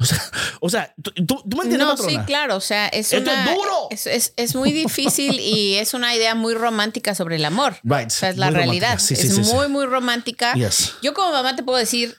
O 0.00 0.06
sea, 0.06 0.22
o 0.60 0.70
sea 0.70 0.94
¿tú, 1.00 1.12
tú 1.12 1.56
me 1.56 1.62
entiendes, 1.64 1.78
No, 1.80 1.90
patrona? 1.90 2.10
sí, 2.10 2.18
claro. 2.26 2.56
O 2.56 2.60
sea, 2.60 2.88
es 2.88 3.12
Esto 3.12 3.30
una. 3.30 3.44
es 3.44 3.54
duro. 3.56 3.88
Es, 3.90 4.06
es- 4.06 4.32
es 4.36 4.54
muy 4.56 4.72
difícil 4.72 5.38
y 5.38 5.74
es 5.74 5.92
una 5.94 6.14
idea 6.16 6.34
muy 6.34 6.54
romántica 6.54 7.14
sobre 7.14 7.36
el 7.36 7.44
amor. 7.44 7.76
Right. 7.84 8.06
O 8.06 8.10
sea, 8.10 8.30
es 8.30 8.36
la 8.36 8.46
Muy 8.46 8.56
realidad. 8.56 8.98
Sí, 8.98 9.14
es 9.14 9.20
sí, 9.20 9.44
sí. 9.44 9.52
muy, 9.52 9.68
muy 9.68 9.86
romántica. 9.86 10.54
Yes. 10.54 10.94
Yo 11.02 11.14
como 11.14 11.30
mamá 11.30 11.54
te 11.56 11.62
puedo 11.62 11.78
decir, 11.78 12.16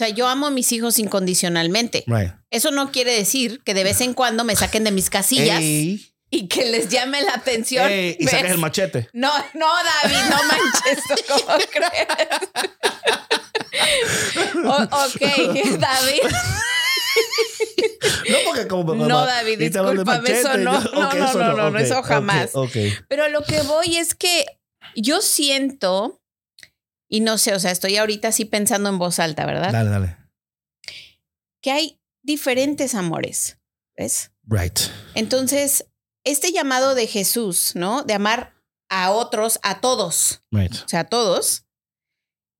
sea, 0.00 0.08
yo 0.08 0.26
amo 0.28 0.46
a 0.48 0.50
mis 0.50 0.72
hijos 0.72 0.98
incondicionalmente. 0.98 2.04
Right. 2.06 2.32
Eso 2.50 2.70
no 2.72 2.90
quiere 2.92 3.12
decir 3.14 3.62
que 3.64 3.74
de 3.74 3.84
vez 3.84 4.00
en 4.00 4.14
cuando 4.14 4.44
me 4.44 4.56
saquen 4.56 4.82
de 4.84 4.90
mis 4.90 5.08
casillas 5.10 5.60
Ey, 5.60 6.06
y 6.30 6.48
que 6.48 6.64
les 6.70 6.88
llame 6.88 7.22
la 7.22 7.34
atención. 7.34 7.90
y 7.92 8.14
sacas 8.26 8.50
el 8.52 8.58
machete. 8.58 9.08
No, 9.12 9.32
no, 9.54 9.66
David, 10.02 10.16
no 10.30 10.36
manches, 10.44 11.04
¿cómo 11.28 11.58
crees? 11.70 12.08
O- 14.64 14.82
ok, 14.82 15.20
David. 15.78 16.22
No, 18.28 18.36
porque 18.46 18.66
como 18.68 18.94
No, 18.94 19.24
David, 19.26 19.58
discúlpame, 19.58 20.30
eso 20.30 20.56
no, 20.58 20.80
no, 20.80 21.12
no, 21.12 21.32
no, 21.34 21.52
no, 21.56 21.66
ok, 21.68 21.76
eso 21.80 22.02
jamás. 22.02 22.50
ok. 22.54 22.76
Pero 23.08 23.28
lo 23.28 23.42
que 23.42 23.60
voy 23.62 23.96
es 23.96 24.14
que 24.14 24.44
yo 24.96 25.20
siento, 25.20 26.19
y 27.10 27.20
no 27.20 27.36
sé, 27.38 27.54
o 27.54 27.58
sea, 27.60 27.70
estoy 27.72 27.96
ahorita 27.96 28.28
así 28.28 28.44
pensando 28.46 28.88
en 28.88 28.98
voz 28.98 29.18
alta, 29.18 29.44
¿verdad? 29.44 29.72
Dale, 29.72 29.90
dale. 29.90 30.16
Que 31.60 31.72
hay 31.72 32.00
diferentes 32.22 32.94
amores, 32.94 33.58
¿ves? 33.96 34.32
Right. 34.44 34.78
Entonces, 35.14 35.86
este 36.24 36.52
llamado 36.52 36.94
de 36.94 37.06
Jesús, 37.06 37.72
¿no? 37.74 38.02
De 38.04 38.14
amar 38.14 38.54
a 38.88 39.10
otros, 39.10 39.58
a 39.62 39.80
todos, 39.80 40.42
Right. 40.50 40.72
o 40.72 40.88
sea, 40.88 41.00
a 41.00 41.08
todos, 41.08 41.66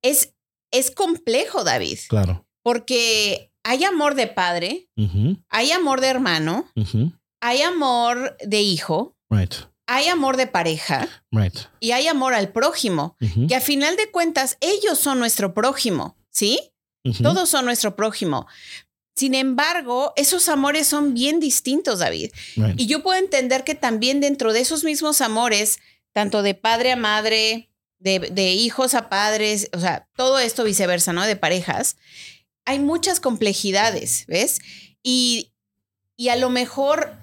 es, 0.03 0.33
es 0.71 0.91
complejo, 0.91 1.63
David, 1.63 1.99
Claro. 2.09 2.45
porque 2.63 3.51
hay 3.63 3.83
amor 3.83 4.15
de 4.15 4.27
padre, 4.27 4.89
hay 5.49 5.71
amor 5.71 6.01
de 6.01 6.07
hermano, 6.07 6.69
hay 7.41 7.61
amor 7.61 8.37
de 8.41 8.61
hijo, 8.61 9.15
Right. 9.29 9.53
Hay 9.93 10.07
amor 10.07 10.37
de 10.37 10.47
pareja 10.47 11.07
Right. 11.31 11.55
y 11.79 11.91
hay 11.91 12.07
amor 12.07 12.33
al 12.33 12.49
prójimo, 12.51 13.17
que 13.47 13.55
a 13.55 13.61
final 13.61 13.95
de 13.97 14.09
cuentas 14.09 14.57
ellos 14.61 14.97
son 14.99 15.19
nuestro 15.19 15.53
prójimo, 15.53 16.15
¿sí? 16.29 16.59
Todos 17.21 17.49
son 17.49 17.65
nuestro 17.65 17.95
prójimo. 17.95 18.47
Sin 19.15 19.35
embargo, 19.35 20.13
esos 20.15 20.47
amores 20.49 20.87
son 20.87 21.13
bien 21.13 21.39
distintos, 21.39 21.99
David. 21.99 22.31
Right. 22.55 22.79
Y 22.79 22.85
yo 22.87 23.03
puedo 23.03 23.19
entender 23.19 23.63
que 23.63 23.75
también 23.75 24.21
dentro 24.21 24.53
de 24.53 24.61
esos 24.61 24.83
mismos 24.83 25.19
amores, 25.21 25.79
tanto 26.13 26.41
de 26.43 26.53
padre 26.53 26.91
a 26.93 26.95
madre, 26.95 27.69
de, 27.99 28.19
de 28.19 28.51
hijos 28.51 28.93
a 28.93 29.09
padres, 29.09 29.69
o 29.73 29.79
sea, 29.79 30.07
todo 30.15 30.39
esto 30.39 30.63
viceversa, 30.63 31.11
¿no? 31.13 31.25
De 31.25 31.35
parejas, 31.35 31.97
hay 32.65 32.79
muchas 32.79 33.19
complejidades, 33.19 34.25
¿ves? 34.27 34.59
Y, 35.03 35.51
y 36.15 36.29
a 36.29 36.35
lo 36.35 36.49
mejor 36.49 37.17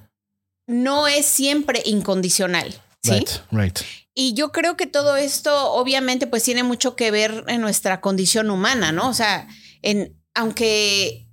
no 0.69 1.09
es 1.09 1.27
siempre 1.27 1.83
incondicional, 1.85 2.81
¿sí? 3.03 3.13
Right. 3.13 3.31
Right. 3.51 3.79
Y 4.15 4.35
yo 4.35 4.53
creo 4.53 4.77
que 4.77 4.87
todo 4.87 5.17
esto 5.17 5.73
obviamente 5.73 6.27
pues 6.27 6.43
tiene 6.43 6.63
mucho 6.63 6.95
que 6.95 7.11
ver 7.11 7.45
en 7.49 7.61
nuestra 7.61 8.01
condición 8.01 8.51
humana, 8.51 8.93
¿no? 8.93 9.09
O 9.09 9.15
sea, 9.15 9.49
en, 9.81 10.21
aunque, 10.35 11.27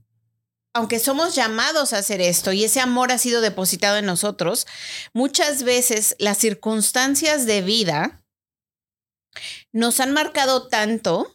aunque 0.73 0.99
somos 0.99 1.35
llamados 1.35 1.91
a 1.91 1.97
hacer 1.97 2.21
esto 2.21 2.53
y 2.53 2.63
ese 2.63 2.79
amor 2.79 3.11
ha 3.11 3.17
sido 3.17 3.41
depositado 3.41 3.97
en 3.97 4.05
nosotros, 4.05 4.67
muchas 5.13 5.63
veces 5.63 6.15
las 6.17 6.37
circunstancias 6.37 7.45
de 7.45 7.61
vida 7.61 8.23
nos 9.73 9.99
han 9.99 10.13
marcado 10.13 10.69
tanto 10.69 11.34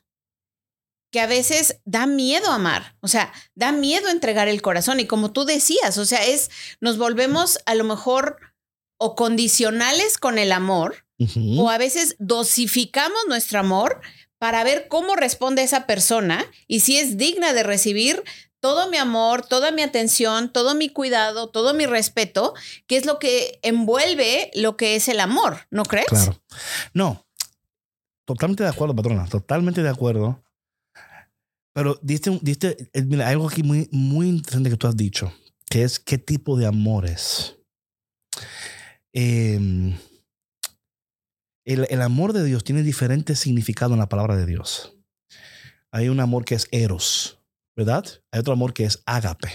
que 1.10 1.20
a 1.20 1.26
veces 1.26 1.80
da 1.84 2.06
miedo 2.06 2.50
amar, 2.50 2.96
o 3.00 3.08
sea, 3.08 3.32
da 3.54 3.72
miedo 3.72 4.08
entregar 4.08 4.48
el 4.48 4.62
corazón 4.62 5.00
y 5.00 5.06
como 5.06 5.32
tú 5.32 5.44
decías, 5.44 5.98
o 5.98 6.04
sea, 6.04 6.24
es, 6.24 6.50
nos 6.80 6.98
volvemos 6.98 7.58
a 7.66 7.74
lo 7.74 7.84
mejor 7.84 8.38
o 8.96 9.14
condicionales 9.14 10.18
con 10.18 10.38
el 10.38 10.52
amor 10.52 11.06
o 11.58 11.68
a 11.68 11.78
veces 11.78 12.16
dosificamos 12.18 13.18
nuestro 13.28 13.58
amor 13.58 14.00
para 14.38 14.64
ver 14.64 14.88
cómo 14.88 15.16
responde 15.16 15.62
esa 15.62 15.86
persona 15.86 16.44
y 16.66 16.80
si 16.80 16.98
es 16.98 17.18
digna 17.18 17.52
de 17.52 17.62
recibir 17.62 18.22
todo 18.60 18.90
mi 18.90 18.98
amor, 18.98 19.44
toda 19.44 19.70
mi 19.70 19.82
atención, 19.82 20.52
todo 20.52 20.74
mi 20.74 20.90
cuidado, 20.90 21.48
todo 21.48 21.74
mi 21.74 21.86
respeto, 21.86 22.54
que 22.86 22.96
es 22.96 23.06
lo 23.06 23.18
que 23.18 23.58
envuelve 23.62 24.50
lo 24.54 24.76
que 24.76 24.96
es 24.96 25.08
el 25.08 25.20
amor, 25.20 25.66
¿no 25.70 25.84
crees? 25.84 26.06
Claro. 26.08 26.40
No. 26.92 27.26
Totalmente 28.26 28.62
de 28.62 28.68
acuerdo, 28.68 28.94
patrona. 28.94 29.26
Totalmente 29.26 29.82
de 29.82 29.88
acuerdo. 29.88 30.42
Pero 31.72 31.98
diste, 32.02 32.38
diste 32.42 32.90
eh, 32.92 33.02
mira, 33.02 33.28
algo 33.28 33.48
aquí 33.48 33.62
muy, 33.62 33.88
muy 33.92 34.28
interesante 34.28 34.70
que 34.70 34.76
tú 34.76 34.86
has 34.86 34.96
dicho, 34.96 35.32
que 35.68 35.82
es 35.82 35.98
qué 35.98 36.18
tipo 36.18 36.56
de 36.56 36.66
amores. 36.66 37.56
Eh, 39.12 39.96
el, 41.64 41.86
el 41.88 42.02
amor 42.02 42.32
de 42.32 42.44
Dios 42.44 42.64
tiene 42.64 42.82
diferentes 42.82 43.38
significados 43.38 43.92
en 43.92 44.00
la 44.00 44.08
palabra 44.08 44.36
de 44.36 44.46
Dios. 44.46 44.96
Hay 45.92 46.08
un 46.08 46.20
amor 46.20 46.44
que 46.44 46.54
es 46.54 46.68
eros, 46.70 47.40
¿verdad? 47.76 48.04
Hay 48.32 48.40
otro 48.40 48.52
amor 48.52 48.72
que 48.72 48.84
es 48.84 49.02
ágape. 49.06 49.50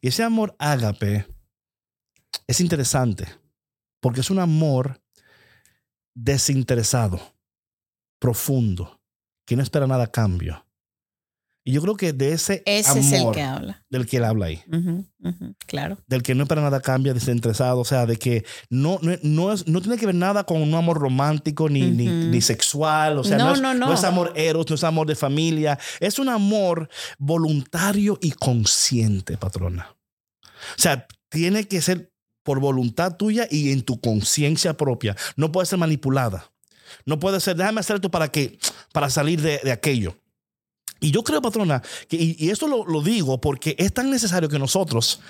Y 0.00 0.08
ese 0.08 0.22
amor 0.22 0.54
ágape 0.58 1.26
es 2.46 2.60
interesante 2.60 3.26
porque 4.00 4.20
es 4.20 4.30
un 4.30 4.38
amor 4.38 5.02
desinteresado, 6.14 7.20
profundo, 8.20 9.00
que 9.46 9.56
no 9.56 9.62
espera 9.62 9.86
nada 9.86 10.04
a 10.04 10.12
cambio. 10.12 10.65
Y 11.68 11.72
yo 11.72 11.82
creo 11.82 11.96
que 11.96 12.12
de 12.12 12.32
ese 12.32 12.62
Ese 12.64 12.90
amor 12.90 13.02
es 13.04 13.12
el 13.12 13.30
que 13.32 13.42
habla. 13.42 13.84
del 13.90 14.06
que 14.06 14.18
él 14.18 14.24
habla 14.24 14.46
ahí, 14.46 14.62
claro. 15.66 15.98
del 16.06 16.22
que 16.22 16.36
no 16.36 16.44
espera 16.44 16.62
nada 16.62 16.76
a 16.76 16.80
cambio, 16.80 17.12
desinteresado, 17.12 17.80
o 17.80 17.84
sea, 17.84 18.06
de 18.06 18.16
que 18.18 18.44
no, 18.70 19.00
no, 19.02 19.16
no, 19.24 19.52
es, 19.52 19.66
no 19.66 19.80
tiene 19.80 19.98
que 19.98 20.06
ver 20.06 20.14
nada 20.14 20.44
con 20.44 20.62
un 20.62 20.72
amor 20.74 20.98
romántico 21.00 21.68
ni, 21.68 21.90
ni, 21.90 22.06
ni 22.06 22.40
sexual, 22.40 23.18
o 23.18 23.24
sea, 23.24 23.36
No, 23.36 23.46
no, 23.46 23.54
es, 23.54 23.60
no, 23.60 23.74
no. 23.74 23.92
es 23.92 24.04
amor 24.04 24.32
eros, 24.36 24.66
no 24.68 24.76
es 24.76 24.84
amor 24.84 25.08
de 25.08 25.16
familia, 25.16 25.76
es 25.98 26.20
un 26.20 26.28
amor 26.28 26.88
voluntario 27.18 28.16
y 28.22 28.30
consciente, 28.30 29.36
patrona. 29.36 29.88
O 30.78 30.80
sea, 30.80 31.08
tiene 31.30 31.66
que 31.66 31.80
ser 31.82 32.12
por 32.44 32.60
voluntad 32.60 33.16
tuya 33.16 33.48
y 33.50 33.72
en 33.72 33.82
tu 33.82 34.00
conciencia 34.00 34.76
propia. 34.76 35.16
No 35.34 35.50
puede 35.50 35.66
ser 35.66 35.80
manipulada. 35.80 36.52
No 37.04 37.18
puede 37.18 37.40
ser, 37.40 37.56
déjame 37.56 37.80
hacer 37.80 37.96
esto 37.96 38.10
para 38.12 38.28
que, 38.28 38.56
para 38.92 39.10
salir 39.10 39.40
de, 39.42 39.58
de 39.64 39.72
aquello. 39.72 40.16
Y 41.00 41.10
yo 41.10 41.22
creo, 41.22 41.42
patrona, 41.42 41.82
que, 42.08 42.16
y, 42.16 42.36
y 42.38 42.50
esto 42.50 42.68
lo, 42.68 42.84
lo 42.86 43.02
digo 43.02 43.40
porque 43.40 43.74
es 43.78 43.92
tan 43.92 44.10
necesario 44.10 44.48
que 44.48 44.58
nosotros, 44.58 45.20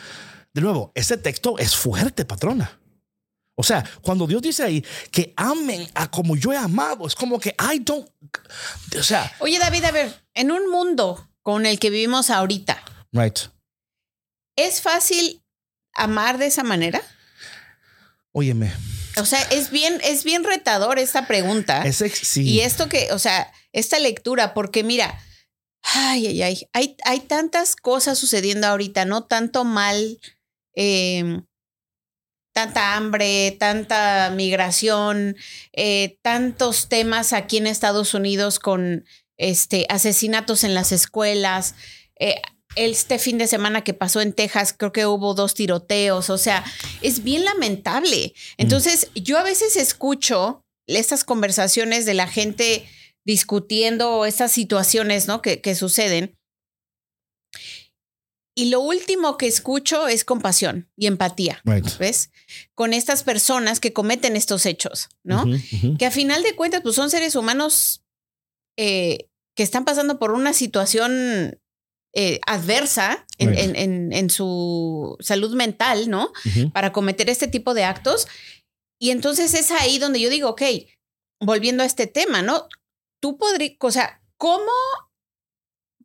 de 0.53 0.61
nuevo, 0.61 0.93
ese 0.95 1.17
texto 1.17 1.59
es 1.59 1.75
fuerte, 1.77 2.25
patrona. 2.25 2.81
O 3.59 3.63
sea, 3.63 3.83
cuando 4.03 4.27
Dios 4.27 4.43
dice 4.43 4.63
ahí 4.63 4.85
que 5.11 5.33
amen 5.37 5.89
a 5.95 6.11
como 6.11 6.37
yo 6.37 6.53
he 6.53 6.57
amado, 6.59 7.07
es 7.07 7.15
como 7.15 7.41
que 7.41 7.57
I 7.59 7.79
don't, 7.79 8.07
o 8.99 9.03
sea, 9.03 9.35
Oye, 9.39 9.59
David, 9.59 9.85
a 9.85 9.91
ver, 9.93 10.15
en 10.35 10.53
un 10.53 10.71
mundo 10.71 11.31
con 11.43 11.65
el 11.65 11.79
que 11.79 11.89
vivimos 11.89 12.29
ahorita, 12.29 12.83
right. 13.13 13.39
¿es 14.57 14.83
fácil 14.83 15.43
amar 15.95 16.37
de 16.37 16.47
esa 16.47 16.65
manera? 16.65 17.01
Óyeme, 18.33 18.71
O 19.17 19.25
sea, 19.25 19.41
es 19.45 19.71
bien, 19.71 19.99
es 20.05 20.23
bien 20.23 20.45
retador 20.45 20.99
esta 20.99 21.27
pregunta. 21.27 21.83
ese 21.87 22.11
sí. 22.11 22.43
Y 22.43 22.61
esto 22.61 22.91
que, 22.91 23.11
o 23.13 23.19
sea, 23.19 23.51
esta 23.73 23.99
lectura, 23.99 24.53
porque 24.53 24.85
mira, 24.85 25.19
ay, 25.95 26.27
ay, 26.27 26.43
ay, 26.43 26.69
hay, 26.73 26.97
hay 27.05 27.21
tantas 27.21 27.77
cosas 27.77 28.19
sucediendo 28.19 28.67
ahorita, 28.67 29.05
¿no? 29.05 29.25
Tanto 29.25 29.65
mal, 29.65 30.19
eh, 30.75 31.41
tanta 32.53 32.97
hambre, 32.97 33.57
tanta 33.59 34.31
migración, 34.31 35.37
eh, 35.73 36.19
tantos 36.23 36.89
temas 36.89 37.33
aquí 37.33 37.59
en 37.59 37.67
Estados 37.67 38.15
Unidos 38.15 38.59
con 38.59 39.05
este, 39.37 39.87
asesinatos 39.89 40.65
en 40.65 40.75
las 40.75 40.91
escuelas. 40.91 41.75
Eh, 42.19 42.41
este 42.75 43.19
fin 43.19 43.39
de 43.39 43.47
semana 43.47 43.85
que 43.85 43.95
pasó 43.95 44.21
en 44.21 44.33
Texas, 44.33 44.75
creo 44.77 44.93
que 44.93 45.07
hubo 45.07 45.35
dos 45.35 45.55
tiroteos, 45.55 46.31
o 46.31 46.39
sea, 46.39 46.65
es 47.01 47.23
bien 47.23 47.45
lamentable. 47.45 48.35
Entonces, 48.59 49.09
yo 49.15 49.39
a 49.39 49.43
veces 49.43 49.77
escucho 49.77 50.63
estas 50.87 51.25
conversaciones 51.25 52.07
de 52.07 52.15
la 52.15 52.27
gente 52.27 52.89
discutiendo 53.27 54.25
estas 54.25 54.53
situaciones, 54.53 55.27
¿no? 55.29 55.43
Que, 55.43 55.61
que 55.61 55.75
suceden. 55.75 56.39
Y 58.59 58.71
lo 58.71 58.81
último 58.81 59.37
que 59.37 59.47
escucho 59.47 60.09
es 60.09 60.25
compasión 60.25 60.91
y 60.97 61.07
empatía, 61.07 61.61
Right. 61.65 61.99
¿ves? 61.99 62.31
Con 62.75 62.95
estas 62.95 63.23
personas 63.23 63.81
que 63.81 63.93
cometen 63.93 64.35
estos 64.35 64.65
hechos, 64.65 65.09
¿no? 65.25 65.45
Que 65.99 66.07
a 66.07 66.11
final 66.11 66.43
de 66.43 66.55
cuentas, 66.57 66.81
pues 66.83 66.95
son 66.95 67.11
seres 67.11 67.35
humanos 67.37 68.03
eh, 68.79 69.29
que 69.55 69.63
están 69.63 69.85
pasando 69.85 70.19
por 70.19 70.33
una 70.33 70.53
situación 70.55 71.61
eh, 72.15 72.41
adversa 72.47 73.27
en, 73.37 73.51
Right. 73.51 73.59
en- 73.61 73.77
en- 73.77 74.13
en 74.15 74.31
su 74.31 75.17
salud 75.21 75.55
mental, 75.55 76.09
¿no? 76.09 76.33
Para 76.73 76.93
cometer 76.93 77.29
este 77.29 77.49
tipo 77.49 77.75
de 77.75 77.85
actos. 77.85 78.27
Y 78.99 79.11
entonces 79.11 79.53
es 79.53 79.71
ahí 79.71 79.99
donde 79.99 80.19
yo 80.21 80.31
digo, 80.31 80.49
ok, 80.49 80.63
volviendo 81.43 81.83
a 81.83 81.87
este 81.87 82.07
tema, 82.07 82.41
¿no? 82.41 82.69
Tú 83.27 83.39
podrías, 83.39 83.73
o 83.81 83.91
sea, 83.91 84.23
¿cómo 84.37 84.71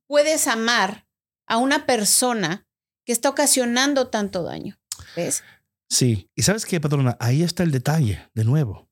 puedes 0.08 0.48
amar 0.48 1.06
a 1.48 1.58
una 1.58 1.86
persona 1.86 2.68
que 3.06 3.14
está 3.14 3.30
ocasionando 3.30 4.08
tanto 4.08 4.42
daño? 4.42 4.80
¿Ves? 5.16 5.44
Sí, 5.88 6.32
y 6.36 6.42
sabes 6.42 6.66
qué, 6.66 6.82
patrona, 6.82 7.18
ahí 7.20 7.44
está 7.44 7.62
el 7.62 7.70
detalle, 7.70 8.28
de 8.34 8.44
nuevo. 8.44 8.90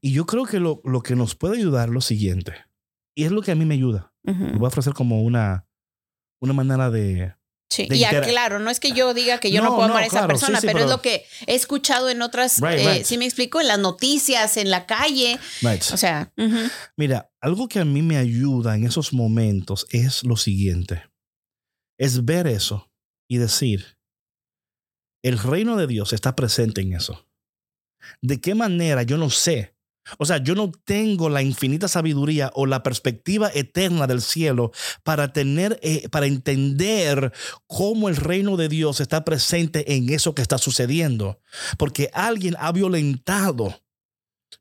Y 0.00 0.14
yo 0.14 0.24
creo 0.24 0.46
que 0.46 0.60
lo, 0.60 0.80
lo 0.82 1.02
que 1.02 1.14
nos 1.14 1.34
puede 1.34 1.58
ayudar 1.58 1.88
es 1.88 1.94
lo 1.94 2.00
siguiente, 2.00 2.54
y 3.14 3.24
es 3.24 3.32
lo 3.32 3.42
que 3.42 3.50
a 3.52 3.54
mí 3.54 3.66
me 3.66 3.74
ayuda. 3.74 4.14
Lo 4.22 4.58
voy 4.58 4.64
a 4.64 4.68
ofrecer 4.68 4.94
como 4.94 5.22
una, 5.22 5.66
una 6.40 6.54
manera 6.54 6.88
de... 6.88 7.34
Sí, 7.70 7.86
de 7.86 7.96
y 7.98 8.02
intera- 8.02 8.26
claro, 8.26 8.60
no 8.60 8.70
es 8.70 8.80
que 8.80 8.92
yo 8.92 9.12
diga 9.12 9.40
que 9.40 9.50
yo 9.50 9.60
no, 9.60 9.68
No, 9.68 9.76
puedo 9.76 9.88
no, 9.88 9.92
amar 9.92 10.04
a 10.04 10.06
esa 10.06 10.12
claro, 10.20 10.28
persona, 10.28 10.58
sí, 10.58 10.66
pero, 10.66 10.78
es 10.84 10.88
lo 10.88 11.02
que 11.02 11.26
he 11.46 11.54
escuchado 11.54 12.08
en 12.08 12.22
otras, 12.22 12.62
Right, 12.62 12.78
eh, 12.78 13.04
right. 13.06 13.18
me 13.18 13.26
explico, 13.26 13.60
en 13.60 13.68
las 13.68 13.78
noticias, 13.78 14.56
en 14.56 14.70
la 14.70 14.86
calle, 14.86 15.38
Right. 15.60 15.82
o 15.92 15.98
sea. 15.98 16.32
Mira, 16.96 17.27
algo 17.40 17.68
que 17.68 17.78
a 17.78 17.84
mí 17.84 18.02
me 18.02 18.16
ayuda 18.16 18.74
en 18.74 18.84
esos 18.84 19.12
momentos 19.12 19.86
es 19.90 20.24
lo 20.24 20.36
siguiente. 20.36 21.04
Es 21.98 22.24
ver 22.24 22.46
eso 22.46 22.90
y 23.28 23.38
decir, 23.38 23.98
el 25.22 25.38
reino 25.38 25.76
de 25.76 25.86
Dios 25.86 26.12
está 26.12 26.34
presente 26.36 26.80
en 26.80 26.94
eso. 26.94 27.26
¿De 28.22 28.40
qué 28.40 28.54
manera? 28.54 29.02
Yo 29.02 29.16
no 29.18 29.30
sé. 29.30 29.74
O 30.16 30.24
sea, 30.24 30.38
yo 30.38 30.54
no 30.54 30.72
tengo 30.84 31.28
la 31.28 31.42
infinita 31.42 31.86
sabiduría 31.86 32.50
o 32.54 32.64
la 32.64 32.82
perspectiva 32.82 33.50
eterna 33.52 34.06
del 34.06 34.22
cielo 34.22 34.72
para 35.02 35.32
tener, 35.32 35.78
eh, 35.82 36.08
para 36.08 36.26
entender 36.26 37.32
cómo 37.66 38.08
el 38.08 38.16
reino 38.16 38.56
de 38.56 38.70
Dios 38.70 39.00
está 39.00 39.24
presente 39.24 39.94
en 39.94 40.08
eso 40.08 40.34
que 40.34 40.40
está 40.40 40.56
sucediendo. 40.56 41.40
Porque 41.76 42.10
alguien 42.14 42.56
ha 42.58 42.72
violentado, 42.72 43.82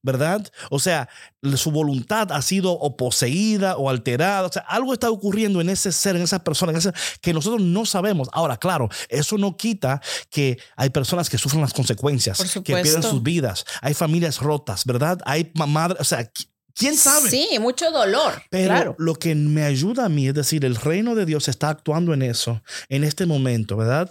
¿verdad? 0.01 0.46
O 0.70 0.79
sea, 0.79 1.10
su 1.56 1.72
voluntad 1.72 2.32
ha 2.32 2.41
sido 2.41 2.72
o 2.74 2.98
poseída 2.98 3.77
o 3.77 3.89
alterada. 3.89 4.48
O 4.48 4.51
sea, 4.51 4.63
algo 4.67 4.94
está 4.94 5.10
ocurriendo 5.10 5.62
en 5.62 5.70
ese 5.70 5.91
ser, 5.91 6.15
en 6.15 6.22
esa 6.22 6.44
persona, 6.44 6.72
en 6.72 6.77
ese, 6.79 6.91
que 7.22 7.34
nosotros 7.34 7.62
no 7.62 7.86
sabemos. 7.86 8.29
Ahora, 8.32 8.58
claro, 8.58 8.89
eso 9.10 9.38
no 9.38 9.58
quita 9.58 10.01
que 10.29 10.58
hay 10.75 10.89
personas 10.89 11.29
que 11.29 11.38
sufren 11.38 11.62
las 11.62 11.74
consecuencias, 11.74 12.39
que 12.63 12.74
pierden 12.75 13.03
sus 13.03 13.24
vidas. 13.24 13.65
Hay 13.82 13.94
familias 13.94 14.39
rotas, 14.39 14.86
¿verdad? 14.86 15.20
Hay 15.25 15.51
madres, 15.56 16.00
o 16.01 16.03
sea, 16.03 16.22
qui- 16.32 16.48
¿quién 16.74 16.96
sabe? 16.96 17.29
Sí, 17.29 17.48
mucho 17.60 17.89
dolor, 17.91 18.41
Pero 18.50 18.65
claro. 18.74 18.96
lo 19.00 19.15
que 19.15 19.34
me 19.36 19.63
ayuda 19.63 20.06
a 20.06 20.10
mí 20.10 20.27
es 20.27 20.34
decir, 20.36 20.63
el 20.63 20.75
reino 20.75 21.15
de 21.15 21.25
Dios 21.25 21.48
está 21.48 21.70
actuando 21.70 22.13
en 22.13 22.22
eso, 22.22 22.62
en 22.89 23.03
este 23.03 23.25
momento, 23.25 23.77
¿verdad? 23.77 24.10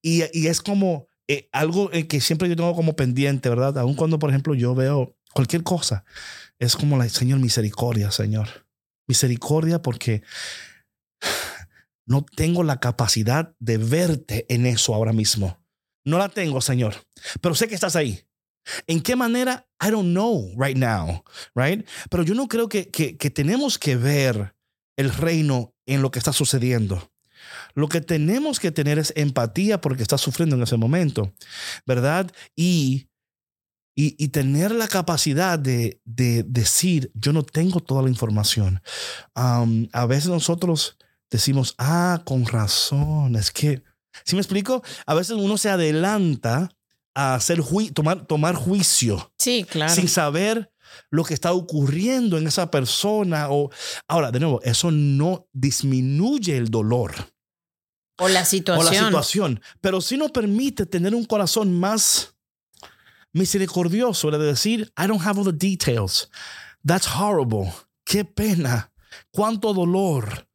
Y, 0.00 0.22
y 0.38 0.46
es 0.48 0.60
como 0.60 1.08
eh, 1.32 1.48
algo 1.50 1.90
eh, 1.92 2.06
que 2.06 2.20
siempre 2.20 2.46
yo 2.46 2.56
tengo 2.56 2.74
como 2.74 2.94
pendiente, 2.94 3.48
¿verdad? 3.48 3.78
Aun 3.78 3.94
cuando, 3.94 4.18
por 4.18 4.28
ejemplo, 4.28 4.54
yo 4.54 4.74
veo 4.74 5.16
cualquier 5.32 5.62
cosa, 5.62 6.04
es 6.58 6.76
como 6.76 6.98
la 6.98 7.08
Señor, 7.08 7.38
misericordia, 7.38 8.10
Señor. 8.10 8.66
Misericordia 9.08 9.80
porque 9.80 10.22
no 12.06 12.22
tengo 12.36 12.62
la 12.64 12.80
capacidad 12.80 13.54
de 13.58 13.78
verte 13.78 14.44
en 14.50 14.66
eso 14.66 14.94
ahora 14.94 15.14
mismo. 15.14 15.58
No 16.04 16.18
la 16.18 16.28
tengo, 16.28 16.60
Señor, 16.60 16.96
pero 17.40 17.54
sé 17.54 17.66
que 17.66 17.74
estás 17.74 17.96
ahí. 17.96 18.26
¿En 18.86 19.00
qué 19.00 19.16
manera? 19.16 19.66
I 19.80 19.90
don't 19.90 20.10
know 20.10 20.52
right 20.58 20.76
now, 20.76 21.24
right? 21.54 21.88
Pero 22.10 22.24
yo 22.24 22.34
no 22.34 22.46
creo 22.46 22.68
que, 22.68 22.90
que, 22.90 23.16
que 23.16 23.30
tenemos 23.30 23.78
que 23.78 23.96
ver 23.96 24.54
el 24.98 25.10
reino 25.10 25.74
en 25.86 26.02
lo 26.02 26.10
que 26.10 26.18
está 26.18 26.32
sucediendo. 26.32 27.11
Lo 27.74 27.88
que 27.88 28.00
tenemos 28.00 28.60
que 28.60 28.70
tener 28.72 28.98
es 28.98 29.12
empatía 29.16 29.80
porque 29.80 30.02
está 30.02 30.18
sufriendo 30.18 30.56
en 30.56 30.62
ese 30.62 30.76
momento, 30.76 31.32
¿verdad? 31.86 32.30
Y, 32.56 33.08
y, 33.94 34.16
y 34.22 34.28
tener 34.28 34.70
la 34.72 34.88
capacidad 34.88 35.58
de, 35.58 36.00
de 36.04 36.42
decir, 36.44 37.10
yo 37.14 37.32
no 37.32 37.42
tengo 37.42 37.80
toda 37.80 38.02
la 38.02 38.08
información. 38.08 38.82
Um, 39.36 39.88
a 39.92 40.06
veces 40.06 40.28
nosotros 40.30 40.96
decimos, 41.30 41.74
ah, 41.78 42.22
con 42.24 42.46
razón, 42.46 43.36
es 43.36 43.50
que, 43.50 43.82
¿sí 44.24 44.34
me 44.34 44.40
explico? 44.40 44.82
A 45.06 45.14
veces 45.14 45.36
uno 45.36 45.58
se 45.58 45.68
adelanta 45.70 46.70
a 47.14 47.34
hacer 47.34 47.58
jui- 47.60 47.92
tomar, 47.92 48.24
tomar 48.26 48.54
juicio 48.54 49.30
Sí, 49.38 49.66
claro. 49.68 49.94
sin 49.94 50.08
saber 50.08 50.71
lo 51.10 51.24
que 51.24 51.34
está 51.34 51.52
ocurriendo 51.52 52.38
en 52.38 52.46
esa 52.46 52.70
persona. 52.70 53.48
O, 53.50 53.70
ahora, 54.08 54.30
de 54.30 54.40
nuevo, 54.40 54.60
eso 54.62 54.90
no 54.90 55.48
disminuye 55.52 56.56
el 56.56 56.70
dolor 56.70 57.14
o 58.18 58.28
la 58.28 58.42
o 58.42 58.44
situación. 58.44 58.94
la 58.94 59.06
situación, 59.06 59.60
pero 59.80 60.00
sí 60.00 60.16
nos 60.16 60.30
permite 60.30 60.86
tener 60.86 61.14
un 61.14 61.24
corazón 61.24 61.78
más 61.78 62.34
misericordioso 63.32 64.30
de 64.30 64.38
decir, 64.38 64.92
I 64.96 65.06
don't 65.06 65.24
have 65.24 65.38
all 65.38 65.44
the 65.44 65.52
details. 65.52 66.30
That's 66.84 67.06
horrible. 67.06 67.72
Qué 68.04 68.24
pena. 68.24 68.92
Cuánto 69.30 69.72
dolor. 69.72 70.48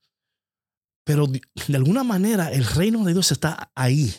Pero 1.04 1.26
de 1.28 1.76
alguna 1.76 2.04
manera 2.04 2.52
el 2.52 2.66
reino 2.66 3.04
de 3.04 3.14
Dios 3.14 3.32
está 3.32 3.72
ahí. 3.76 4.14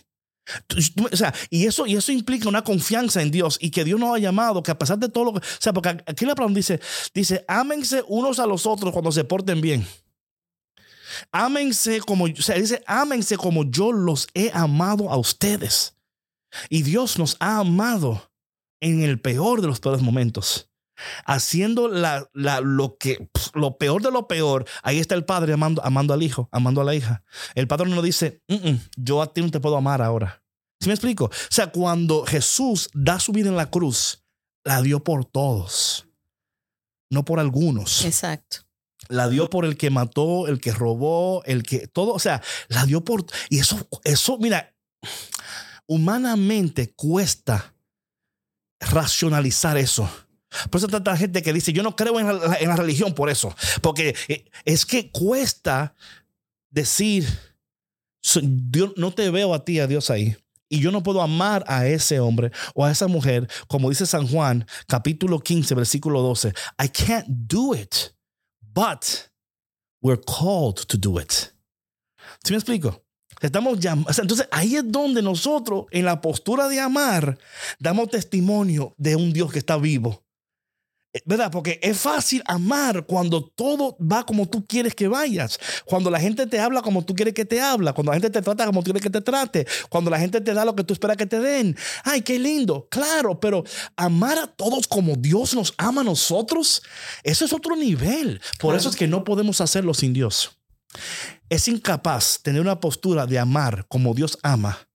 O 1.13 1.17
sea, 1.17 1.35
y 1.51 1.67
eso, 1.67 1.87
y 1.87 1.97
eso 1.97 2.13
implica 2.13 2.49
una 2.49 2.65
confianza 2.65 3.23
en 3.23 3.31
Dios 3.31 3.59
y 3.61 3.71
que 3.71 3.85
Dios 3.85 4.01
nos 4.01 4.15
ha 4.15 4.19
llamado, 4.19 4.63
que 4.63 4.71
a 4.71 4.79
pesar 4.79 4.99
de 4.99 5.09
todo 5.09 5.25
lo 5.25 5.33
que. 5.35 5.39
O 5.39 5.61
sea, 5.61 5.73
porque 5.73 5.91
aquí 6.07 6.25
la 6.25 6.35
palabra 6.35 6.55
dice: 6.55 6.81
dice, 7.15 7.45
ámense 7.49 8.03
unos 8.09 8.39
a 8.39 8.47
los 8.47 8.67
otros 8.67 8.93
cuando 8.93 9.13
se 9.13 9.25
porten 9.25 9.61
bien. 9.61 9.87
Ámense 11.33 12.01
como, 12.01 12.25
o 12.25 12.43
sea, 12.43 12.57
dice, 12.57 12.83
ámense 12.87 13.37
como 13.37 13.65
yo 13.65 13.93
los 13.93 14.29
he 14.35 14.51
amado 14.53 15.11
a 15.11 15.17
ustedes. 15.17 15.97
Y 16.69 16.83
Dios 16.83 17.19
nos 17.19 17.37
ha 17.41 17.59
amado 17.59 18.31
en 18.81 19.03
el 19.03 19.21
peor 19.21 19.61
de 19.61 19.69
los 19.69 19.81
peores 19.81 20.03
momentos. 20.03 20.68
Haciendo 21.25 21.89
la, 21.89 22.29
la- 22.33 22.61
lo 22.61 22.97
que 22.99 23.29
lo 23.55 23.77
peor 23.79 24.03
de 24.03 24.11
lo 24.11 24.27
peor, 24.29 24.65
ahí 24.83 24.99
está 24.99 25.15
el 25.15 25.25
padre 25.25 25.53
amando, 25.53 25.85
amando 25.85 26.13
al 26.15 26.23
hijo, 26.23 26.49
amando 26.53 26.81
a 26.81 26.85
la 26.85 26.95
hija. 26.95 27.23
El 27.55 27.67
padre 27.69 27.89
no 27.91 28.03
dice, 28.03 28.43
"Mm, 28.49 28.55
mm, 28.71 28.81
yo 28.97 29.23
a 29.23 29.33
ti 29.33 29.41
no 29.43 29.51
te 29.51 29.61
puedo 29.61 29.77
amar 29.77 30.03
ahora. 30.03 30.43
¿Sí 30.81 30.89
me 30.89 30.95
explico? 30.95 31.25
O 31.27 31.31
sea, 31.51 31.73
cuando 31.73 32.25
Jesús 32.25 32.89
da 32.95 33.19
su 33.19 33.33
vida 33.33 33.49
en 33.49 33.57
la 33.57 33.71
cruz, 33.71 34.25
la 34.65 34.81
dio 34.83 35.03
por 35.03 35.25
todos, 35.25 36.07
no 37.11 37.25
por 37.25 37.41
algunos 37.41 38.05
Exacto. 38.05 38.59
la 39.09 39.29
dio 39.29 39.49
por 39.51 39.65
el 39.65 39.77
que 39.77 39.91
mató, 39.91 40.47
el 40.47 40.61
que 40.61 40.73
robó, 40.73 41.43
el 41.47 41.63
que 41.63 41.87
todo, 41.89 42.13
o 42.13 42.19
sea, 42.19 42.43
la 42.69 42.85
dio 42.87 43.03
por 43.05 43.25
y 43.49 43.59
eso 43.59 43.89
eso 44.05 44.39
mira, 44.39 44.75
humanamente 45.87 46.93
cuesta 46.95 47.75
racionalizar 48.81 49.77
eso. 49.79 50.09
Por 50.71 50.79
eso 50.79 50.89
tanta 50.89 51.17
gente 51.17 51.43
que 51.43 51.53
dice, 51.53 51.73
yo 51.73 51.83
no 51.83 51.95
creo 51.97 52.19
en 52.21 52.27
la, 52.27 52.77
religión 52.77 53.15
por 53.15 53.29
eso, 53.31 53.55
porque 53.83 54.15
eh, 54.29 54.45
es 54.65 54.87
que 54.87 55.11
cuesta 55.11 55.95
decir, 56.71 57.27
"So- 58.23 58.41
Dios, 58.43 58.93
no 58.97 59.13
te 59.13 59.31
veo 59.31 59.53
a 59.55 59.65
ti, 59.65 59.79
a 59.81 59.87
Dios 59.87 60.11
ahí. 60.11 60.37
Y 60.71 60.81
yo 60.81 60.91
no 60.91 61.03
puedo 61.03 61.23
amar 61.23 61.65
a 61.67 61.87
ese 61.87 62.21
hombre 62.21 62.51
o 62.75 62.85
a 62.85 62.91
esa 62.91 63.09
mujer, 63.09 63.49
como 63.69 63.89
dice 63.89 64.05
San 64.05 64.27
Juan, 64.29 64.67
capítulo 64.87 65.41
15, 65.41 65.75
versículo 65.75 66.21
12. 66.21 66.53
I 66.83 66.89
can't 66.89 67.27
do 67.29 67.75
it 67.75 67.95
but 68.61 69.31
we're 70.03 70.21
called 70.21 70.85
to 70.87 70.97
do 70.99 71.19
it. 71.21 71.33
¿Sí 72.45 72.53
me 72.53 72.57
explico? 72.57 73.03
Estamos 73.41 73.79
llam- 73.81 74.05
o 74.09 74.13
sea, 74.13 74.23
entonces 74.23 74.47
ahí 74.51 74.77
es 74.77 74.85
donde 74.87 75.23
nosotros, 75.23 75.87
en 75.91 76.05
la 76.05 76.21
postura 76.21 76.69
de 76.69 76.81
amar, 76.81 77.39
damos 77.79 78.11
testimonio 78.11 78.95
de 78.99 79.17
un 79.17 79.33
Dios 79.33 79.51
que 79.53 79.59
está 79.61 79.77
vivo. 79.79 80.25
¿Verdad? 81.25 81.51
Porque 81.51 81.79
es 81.83 81.99
fácil 81.99 82.43
amar 82.47 83.07
cuando 83.07 83.45
todo 83.45 83.97
va 84.01 84.25
como 84.25 84.47
tú 84.47 84.67
quieres 84.67 84.95
que 84.95 85.09
vayas. 85.09 85.59
Cuando 85.85 86.11
la 86.11 86.21
gente 86.21 86.47
te 86.47 86.59
habla 86.59 86.83
como 86.83 87.05
tú 87.05 87.15
quieres 87.15 87.35
que 87.35 87.45
te 87.45 87.61
habla. 87.61 87.93
Cuando 87.93 88.13
la 88.13 88.17
gente 88.17 88.31
te 88.31 88.43
trata 88.43 88.67
como 88.67 88.83
tú 88.83 88.93
quieres 88.93 89.03
que 89.03 89.11
te 89.11 89.21
trate. 89.21 89.67
Cuando 89.89 90.11
la 90.11 90.19
gente 90.19 90.41
te 90.41 90.55
da 90.55 90.65
lo 90.65 90.75
que 90.75 90.85
tú 90.85 90.93
esperas 90.93 91.17
que 91.17 91.27
te 91.27 91.41
den. 91.41 91.77
Ay, 92.05 92.23
qué 92.23 92.39
lindo. 92.39 92.89
Claro, 92.91 93.39
pero 93.41 93.65
amar 93.97 94.39
a 94.39 94.47
todos 94.47 94.87
como 94.87 95.17
Dios 95.17 95.55
nos 95.55 95.75
ama 95.79 96.01
a 96.01 96.05
nosotros, 96.05 96.83
eso 97.23 97.45
es 97.45 97.53
otro 97.53 97.77
nivel. 97.77 98.41
Por 98.59 98.75
eso 98.75 98.89
es 98.89 98.97
que 98.97 99.07
no 99.09 99.25
podemos 99.25 99.61
hacerlo 99.61 99.95
sin 99.95 100.13
Dios. 100.13 100.59
es 101.51 101.69
incapaz 101.69 102.41
tener 102.43 102.61
una 102.61 102.81
postura 102.81 103.27
de 103.27 103.39
amar 103.39 103.87
como 103.89 104.15
Dios 104.15 104.39
ama, 104.43 104.88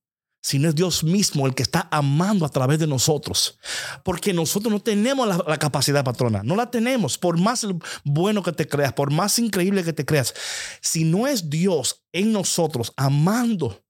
sino 0.43 0.67
es 0.67 0.75
Dios 0.75 1.06
mismo 1.06 1.47
el 1.47 1.56
que 1.56 1.63
está 1.63 1.88
amando 1.89 2.45
a 2.45 2.49
través 2.49 2.77
de 2.77 2.86
nosotros. 2.86 3.58
Porque 4.03 4.34
nosotros 4.34 4.71
no 4.71 4.82
tenemos 4.82 5.25
la, 5.25 5.58
capacidad, 5.58 6.03
patrona, 6.03 6.43
no 6.43 6.58
la 6.58 6.69
tenemos, 6.69 7.17
por 7.17 7.39
más 7.39 7.65
bueno 8.03 8.43
que 8.43 8.51
te 8.51 8.67
creas, 8.67 8.91
por 8.91 9.10
más 9.10 9.39
increíble 9.39 9.86
que 9.86 9.93
te 9.93 10.06
creas. 10.06 10.34
Si 10.82 11.06
no 11.06 11.27
es 11.27 11.49
Dios 11.49 12.03
en 12.12 12.34
nosotros 12.34 12.91
amando 12.97 13.82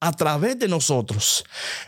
a 0.00 0.12
través 0.12 0.58
de 0.58 0.66
nosotros. 0.66 1.44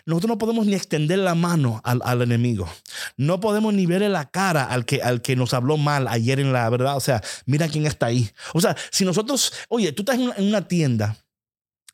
Nosotros 0.07 0.29
no 0.29 0.39
podemos 0.39 0.67
ni 0.67 0.75
extender 0.75 1.19
la 1.19 1.35
mano 1.35 1.81
al, 1.83 2.23
enemigo. 2.23 2.69
No 3.17 3.41
podemos 3.41 3.75
ni 3.75 3.87
verle 3.87 4.11
la 4.11 4.31
cara 4.31 4.65
al 4.65 4.85
que, 4.85 5.03
al 5.03 5.23
que 5.23 5.35
nos 5.35 5.55
habló 5.55 5.79
mal 5.79 6.07
ayer 6.07 6.39
en 6.39 6.53
la 6.53 6.69
verdad. 6.69 6.97
O 6.97 7.01
sea, 7.01 7.23
mira 7.47 7.69
quién 7.69 7.87
está 7.87 8.07
ahí. 8.07 8.31
O 8.53 8.61
sea, 8.61 8.77
si 8.91 9.05
nosotros, 9.05 9.53
oye, 9.69 9.93
tú 9.93 10.03
estás 10.03 10.17
en 10.17 10.47
una 10.47 10.69
tienda, 10.69 11.17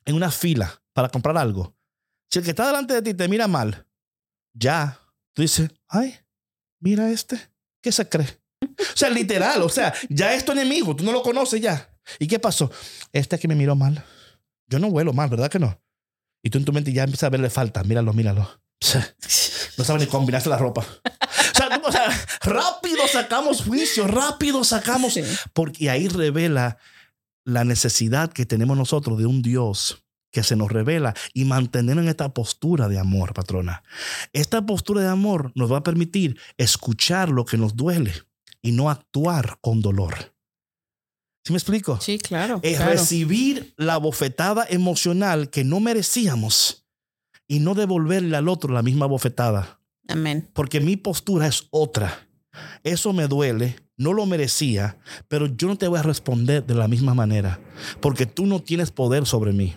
en 0.05 0.15
una 0.15 0.29
fila 0.29 0.81
para 0.93 1.07
comprar 1.07 1.37
algo. 1.37 1.78
Si 2.29 2.39
el 2.39 2.45
que 2.45 2.51
está 2.51 2.67
delante 2.67 2.93
de 2.93 3.01
ti 3.01 3.13
te 3.13 3.27
mira 3.27 3.47
mal, 3.47 3.87
ya, 4.53 4.99
tú 5.33 5.41
dices, 5.41 5.71
ay, 5.87 6.15
mira 6.79 7.09
este, 7.09 7.39
¿qué 7.81 7.91
se 7.91 8.07
cree? 8.07 8.39
O 8.61 8.97
sea, 8.99 9.09
literal, 9.09 9.61
o 9.61 9.69
sea, 9.69 9.93
ya 10.09 10.33
es 10.33 10.45
tu 10.45 10.51
enemigo, 10.51 10.95
tú 10.95 11.03
no 11.03 11.11
lo 11.11 11.21
conoces 11.21 11.61
ya. 11.61 11.89
¿Y 12.19 12.27
qué 12.27 12.39
pasó? 12.39 12.71
Este 13.11 13.39
que 13.39 13.47
me 13.47 13.55
miró 13.55 13.75
mal. 13.75 14.03
Yo 14.67 14.79
no 14.79 14.87
huelo 14.87 15.13
mal, 15.13 15.29
¿verdad 15.29 15.49
que 15.49 15.59
no? 15.59 15.79
Y 16.43 16.49
tú 16.49 16.57
en 16.57 16.65
tu 16.65 16.73
mente 16.73 16.93
ya 16.93 17.03
empiezas 17.03 17.27
a 17.27 17.29
verle 17.29 17.49
falta. 17.49 17.83
Míralo, 17.83 18.13
míralo. 18.13 18.61
No 19.77 19.85
sabe 19.85 19.99
ni 19.99 20.07
combinarse 20.07 20.49
la 20.49 20.57
ropa. 20.57 20.81
O 20.81 21.55
sea, 21.55 21.81
o 21.83 21.91
sea 21.91 22.27
rápido 22.41 23.07
sacamos 23.07 23.63
juicio, 23.63 24.07
rápido 24.07 24.63
sacamos. 24.63 25.13
Sí. 25.13 25.23
Porque 25.53 25.89
ahí 25.89 26.07
revela 26.07 26.77
la 27.45 27.63
necesidad 27.63 28.31
que 28.31 28.45
tenemos 28.45 28.77
nosotros 28.77 29.17
de 29.17 29.25
un 29.25 29.41
Dios 29.41 30.05
que 30.31 30.43
se 30.43 30.55
nos 30.55 30.71
revela 30.71 31.13
y 31.33 31.45
mantener 31.45 31.97
en 31.97 32.07
esta 32.07 32.33
postura 32.33 32.87
de 32.87 32.99
amor, 32.99 33.33
patrona. 33.33 33.83
Esta 34.33 34.65
postura 34.65 35.01
de 35.01 35.07
amor 35.07 35.51
nos 35.55 35.71
va 35.71 35.77
a 35.77 35.83
permitir 35.83 36.39
escuchar 36.57 37.29
lo 37.29 37.45
que 37.45 37.57
nos 37.57 37.75
duele 37.75 38.13
y 38.61 38.71
no 38.71 38.89
actuar 38.89 39.57
con 39.61 39.81
dolor. 39.81 40.33
¿Sí 41.43 41.53
me 41.53 41.57
explico? 41.57 41.99
Sí, 42.01 42.19
claro. 42.19 42.59
Es 42.63 42.77
claro. 42.77 42.91
recibir 42.91 43.73
la 43.77 43.97
bofetada 43.97 44.65
emocional 44.69 45.49
que 45.49 45.63
no 45.63 45.79
merecíamos 45.79 46.85
y 47.47 47.59
no 47.59 47.73
devolverle 47.73 48.35
al 48.37 48.49
otro 48.49 48.73
la 48.73 48.83
misma 48.83 49.07
bofetada. 49.07 49.79
Amén. 50.07 50.49
Porque 50.53 50.79
mi 50.79 50.97
postura 50.97 51.47
es 51.47 51.67
otra. 51.71 52.27
Eso 52.83 53.13
me 53.13 53.27
duele, 53.27 53.77
no 53.97 54.13
lo 54.13 54.25
merecía, 54.25 54.97
pero 55.27 55.47
yo 55.47 55.67
no 55.67 55.77
te 55.77 55.87
voy 55.87 55.99
a 55.99 56.03
responder 56.03 56.65
de 56.65 56.75
la 56.75 56.87
misma 56.87 57.13
manera, 57.13 57.59
porque 58.01 58.25
tú 58.25 58.45
no 58.45 58.61
tienes 58.61 58.91
poder 58.91 59.25
sobre 59.25 59.53
mí. 59.53 59.75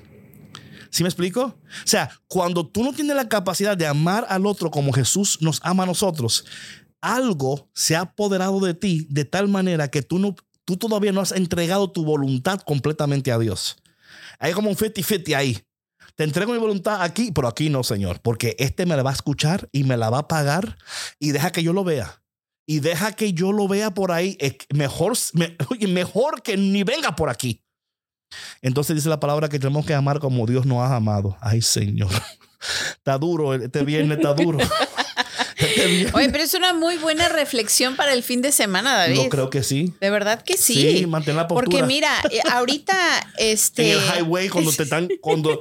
¿Sí 0.92 1.02
me 1.02 1.08
explico? 1.08 1.42
O 1.44 1.86
sea, 1.86 2.10
cuando 2.28 2.68
tú 2.68 2.84
no 2.84 2.92
tienes 2.92 3.16
la 3.16 3.28
capacidad 3.28 3.76
de 3.76 3.86
amar 3.86 4.26
al 4.28 4.46
otro 4.46 4.70
como 4.70 4.92
Jesús 4.92 5.38
nos 5.40 5.58
ama 5.64 5.82
a 5.84 5.86
nosotros, 5.86 6.44
algo 7.00 7.70
se 7.74 7.96
ha 7.96 8.02
apoderado 8.02 8.60
de 8.60 8.74
ti 8.74 9.06
de 9.10 9.24
tal 9.24 9.48
manera 9.48 9.88
que 9.88 10.02
tú 10.02 10.18
no 10.18 10.36
tú 10.64 10.76
todavía 10.76 11.10
no 11.10 11.22
has 11.22 11.32
entregado 11.32 11.90
tu 11.90 12.04
voluntad 12.04 12.60
completamente 12.60 13.32
a 13.32 13.38
Dios. 13.38 13.78
Hay 14.38 14.52
como 14.52 14.68
un 14.68 14.76
50-50 14.76 15.34
ahí. 15.34 15.58
Te 16.14 16.24
entrego 16.24 16.52
mi 16.52 16.58
voluntad 16.58 17.02
aquí, 17.02 17.32
pero 17.32 17.48
aquí 17.48 17.70
no, 17.70 17.82
Señor, 17.82 18.20
porque 18.20 18.54
este 18.58 18.84
me 18.84 18.94
la 18.94 19.02
va 19.02 19.10
a 19.10 19.14
escuchar 19.14 19.70
y 19.72 19.84
me 19.84 19.96
la 19.96 20.10
va 20.10 20.18
a 20.18 20.28
pagar 20.28 20.76
y 21.18 21.30
deja 21.32 21.52
que 21.52 21.62
yo 21.62 21.72
lo 21.72 21.84
vea. 21.84 22.22
Y 22.66 22.80
deja 22.80 23.12
que 23.12 23.32
yo 23.32 23.50
lo 23.50 23.66
vea 23.66 23.92
por 23.92 24.12
ahí. 24.12 24.38
Mejor, 24.72 25.14
mejor 25.88 26.42
que 26.42 26.56
ni 26.56 26.84
venga 26.84 27.16
por 27.16 27.30
aquí. 27.30 27.64
Entonces 28.60 28.96
dice 28.96 29.08
la 29.08 29.20
palabra 29.20 29.48
que 29.48 29.58
tenemos 29.58 29.86
que 29.86 29.94
amar 29.94 30.18
como 30.18 30.46
Dios 30.46 30.66
nos 30.66 30.78
ha 30.78 30.96
amado. 30.96 31.36
Ay, 31.40 31.62
Señor. 31.62 32.10
Está 32.96 33.18
duro, 33.18 33.54
este 33.54 33.82
viernes 33.82 34.18
está 34.18 34.34
duro. 34.34 34.58
Oye, 36.12 36.28
pero 36.30 36.44
es 36.44 36.54
una 36.54 36.72
muy 36.72 36.96
buena 36.96 37.28
reflexión 37.28 37.96
para 37.96 38.12
el 38.12 38.22
fin 38.22 38.42
de 38.42 38.52
semana, 38.52 38.94
David. 38.94 39.16
Yo 39.16 39.28
creo 39.28 39.50
que 39.50 39.62
sí. 39.62 39.92
De 40.00 40.10
verdad 40.10 40.42
que 40.42 40.56
sí. 40.56 40.74
Sí, 40.74 41.06
mantén 41.06 41.36
la 41.36 41.46
postura. 41.46 41.70
Porque 41.70 41.86
mira, 41.86 42.10
ahorita 42.50 42.94
este 43.38 43.92
en 43.92 43.98
el 43.98 44.18
highway 44.18 44.48
cuando 44.48 44.72
te 44.72 44.82
están 44.82 45.08
cuando 45.20 45.60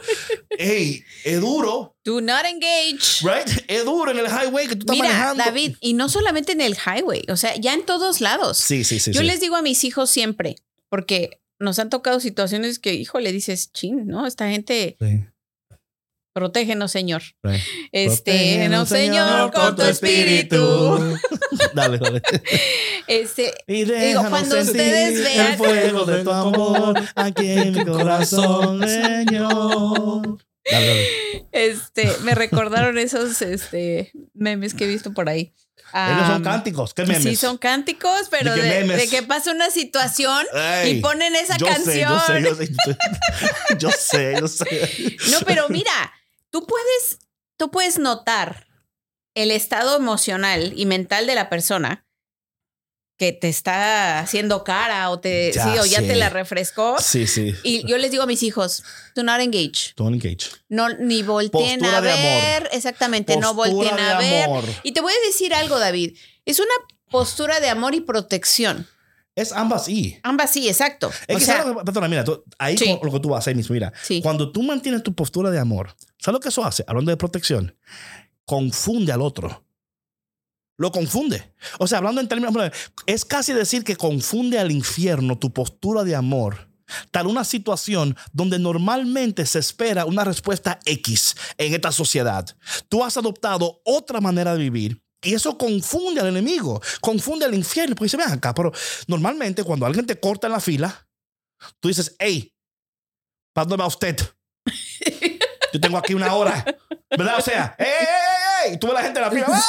hey, 0.50 1.04
es 1.24 1.40
duro. 1.40 1.96
Do 2.04 2.22
not 2.22 2.46
engage. 2.46 3.22
Right? 3.22 3.64
Es 3.68 3.86
duro 3.86 4.12
en 4.12 4.20
el 4.20 4.28
highway 4.28 4.68
que 4.68 4.76
tú 4.76 4.82
estás 4.82 4.96
mira, 4.96 5.10
manejando. 5.10 5.44
David, 5.44 5.76
y 5.80 5.94
no 5.94 6.10
solamente 6.10 6.52
en 6.54 6.62
el 6.62 6.76
highway, 6.76 7.24
o 7.30 7.38
sea, 7.38 7.56
ya 7.56 7.74
en 7.74 7.86
todos 7.86 8.22
lados. 8.22 8.58
Sí, 8.58 8.84
sí, 8.84 9.00
sí. 9.00 9.12
Yo 9.12 9.22
sí. 9.22 9.28
les 9.28 9.40
digo 9.40 9.56
a 9.56 9.62
mis 9.62 9.84
hijos 9.84 10.10
siempre, 10.10 10.56
porque 10.90 11.40
nos 11.62 11.80
han 11.80 11.90
tocado 11.90 12.20
situaciones 12.20 12.80
que, 12.80 12.94
hijo, 12.94 13.20
le 13.20 13.32
dices, 13.32 13.72
chin, 13.72 14.08
¿no? 14.08 14.28
Esta 14.28 14.50
gente 14.50 14.98
Sí. 15.00 15.26
Protégenos, 16.34 16.94
Señor. 16.94 17.22
Sí. 17.22 17.60
Este, 17.92 18.32
Protégenos, 18.32 18.80
no, 18.80 18.86
Señor, 18.86 19.52
con 19.52 19.76
tu 19.76 19.82
espíritu. 19.82 21.18
dale, 21.74 21.98
dale. 21.98 22.22
Este, 23.08 23.54
Y 23.68 23.84
Digo, 23.84 24.24
cuando 24.30 24.58
ustedes 24.62 25.22
vean- 25.26 25.52
el 25.52 25.58
fuego 25.58 26.06
de 26.06 26.24
tu 26.24 26.32
amor 26.32 27.04
aquí 27.16 27.50
en 27.52 27.72
mi 27.74 27.86
corazón, 27.86 28.80
Señor. 28.88 30.38
Dale, 30.72 30.88
dale. 30.88 31.08
este, 31.52 32.10
me 32.24 32.34
recordaron 32.34 32.98
esos 32.98 33.42
este, 33.42 34.14
memes 34.34 34.74
que 34.74 34.86
he 34.86 34.88
visto 34.88 35.14
por 35.14 35.28
ahí. 35.28 35.54
Ellos 35.94 36.28
son 36.28 36.44
cánticos, 36.44 36.94
¿qué 36.94 37.06
memes? 37.06 37.24
Sí, 37.24 37.36
son 37.36 37.58
cánticos, 37.58 38.28
pero 38.30 38.54
¿De 38.54 39.08
que 39.10 39.24
pasa 39.24 39.52
una 39.52 39.70
situación 39.70 40.46
Ey, 40.54 40.98
y 40.98 41.02
ponen 41.02 41.36
esa 41.36 41.58
yo 41.58 41.68
canción. 41.68 42.20
Sé, 42.26 42.42
yo 42.42 42.56
sé, 42.56 42.68
yo 42.68 42.76
sé, 42.76 43.78
yo 43.78 43.92
sé, 43.92 44.36
yo 44.40 44.48
sé. 44.48 45.18
No, 45.32 45.40
pero 45.46 45.68
mira, 45.70 46.14
tú 46.50 46.66
puedes, 46.66 47.20
tú 47.58 47.72
puedes 47.72 48.00
notar 48.00 48.68
el 49.36 49.52
estado 49.52 49.98
emocional 49.98 50.74
y 50.76 50.86
mental 50.86 51.28
de 51.28 51.36
la 51.36 51.50
persona 51.50 52.06
que 53.22 53.34
te 53.34 53.50
está 53.50 54.18
haciendo 54.18 54.64
cara 54.64 55.12
o 55.12 55.20
te 55.20 55.52
Ya 55.54 55.64
sí, 55.64 55.78
o 55.78 55.86
ya 55.86 56.00
sé. 56.00 56.08
te 56.08 56.16
la 56.16 56.30
refrescó. 56.30 56.98
Sí, 57.00 57.28
sí. 57.28 57.54
Y 57.64 57.88
yo 57.88 58.00
les 58.00 58.10
digo 58.10 58.24
a 58.24 58.26
mis 58.26 58.42
hijos, 58.42 58.84
do 59.14 59.22
not 59.22 59.40
engage. 59.42 59.94
Don't 59.96 60.16
engage. 60.16 60.48
No, 60.70 60.90
ni 60.90 61.22
volteen 61.22 61.80
Postura 61.82 61.98
a 61.98 62.02
ver. 62.02 62.70
Exactamente, 62.72 63.38
no 63.38 63.56
Postura 63.56 63.92
volteen 63.92 63.96
de 63.96 64.02
a 64.02 64.18
ver. 64.18 64.44
amor. 64.46 64.64
Y 64.82 64.94
te 64.94 65.02
voy 65.02 65.14
a 65.14 65.28
decir 65.28 65.54
algo, 65.54 65.78
David. 65.78 66.18
Es 66.46 66.60
una 66.60 66.74
postura 67.12 67.60
de 67.60 67.70
amor 67.70 67.94
y 67.94 68.02
protección. 68.02 68.88
Es 69.36 69.52
ambas 69.52 69.88
y. 69.88 70.18
Ambas 70.24 70.50
sí, 70.52 70.68
exacto. 70.68 71.12
Es 71.28 71.36
o 71.36 71.40
que, 71.40 71.46
sea, 71.46 71.62
¿sabes 71.62 71.78
perdona, 71.86 72.08
mira, 72.08 72.24
tú- 72.24 72.44
ahí 72.58 72.76
Sí. 72.76 72.98
lo 73.04 73.12
que 73.12 73.20
tú 73.20 73.36
haces 73.36 73.56
mismo, 73.56 73.74
mira. 73.74 73.94
Sí. 74.02 74.20
Cuando 74.24 74.52
tú 74.52 74.64
mantienes 74.64 75.04
tu 75.04 75.14
postura 75.14 75.52
de 75.52 75.60
amor, 75.60 75.96
¿sabes 76.18 76.34
lo 76.34 76.40
que 76.40 76.50
eso 76.50 76.66
hace? 76.66 76.84
Hablando 76.88 77.12
de 77.12 77.18
protección, 77.18 77.78
confunde 78.46 79.12
al 79.12 79.22
otro. 79.22 79.64
Lo 80.82 80.92
confunde. 80.92 81.54
O 81.78 81.86
sea, 81.86 82.00
hablando 82.00 82.22
en 82.22 82.28
términos, 82.28 82.56
es 83.06 83.24
casi 83.24 83.54
decir 83.54 83.84
que 83.84 83.96
confunde 83.96 84.58
al 84.58 84.72
infierno 84.72 85.38
tu 85.38 85.54
postura 85.54 86.04
de 86.04 86.16
amor. 86.16 86.72
Tal 87.12 87.28
una 87.28 87.44
situación 87.44 88.18
donde 88.34 88.58
normalmente 88.58 89.46
se 89.46 89.60
espera 89.60 90.06
una 90.06 90.24
respuesta 90.24 90.80
X 90.84 91.36
en 91.60 91.76
esta 91.76 91.92
sociedad. 91.92 92.48
Tú 92.90 93.04
has 93.04 93.16
adoptado 93.16 93.80
otra 93.86 94.22
manera 94.22 94.54
de 94.54 94.58
vivir 94.58 95.04
y 95.22 95.36
eso 95.36 95.56
confunde 95.56 96.20
al 96.20 96.30
enemigo, 96.30 96.82
confunde 97.00 97.46
al 97.46 97.54
infierno. 97.54 97.94
Porque 97.94 98.06
dice, 98.06 98.18
ven 98.18 98.32
acá, 98.32 98.52
pero 98.56 98.72
normalmente 99.06 99.64
cuando 99.64 99.86
alguien 99.86 100.08
te 100.08 100.20
corta 100.20 100.48
en 100.48 100.54
la 100.54 100.60
fila, 100.60 101.08
tú 101.80 101.90
dices, 101.90 102.16
hey, 102.18 102.52
¿para 103.54 103.66
dónde 103.66 103.84
va 103.84 103.88
usted? 103.88 104.18
Yo 105.74 105.80
tengo 105.80 106.00
aquí 106.00 106.16
una 106.16 106.34
hora. 106.34 106.66
¿Verdad? 107.16 107.36
O 107.38 107.42
sea, 107.42 107.76
¡ey, 107.78 107.86
ey, 107.86 108.08
ey! 108.66 108.72
ey! 108.72 108.80
Tú 108.80 108.88
ves 108.88 108.96
a 108.96 109.00
la 109.00 109.04
gente 109.04 109.20
en 109.20 109.26
la 109.26 109.32
fila. 109.32 109.64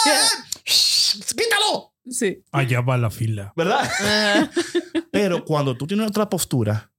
¡Shh! 0.65 1.21
¡Quítalo! 1.37 1.93
sí. 2.11 2.43
Allá 2.51 2.81
va 2.81 2.99
la 2.99 3.11
fila. 3.11 3.53
¿Verdad? 3.57 3.89
Ah, 4.01 4.51
Pero 5.13 5.45
cuando 5.45 5.77
tú 5.77 5.87
tienes 5.87 6.09
otra 6.09 6.29
postura, 6.29 6.93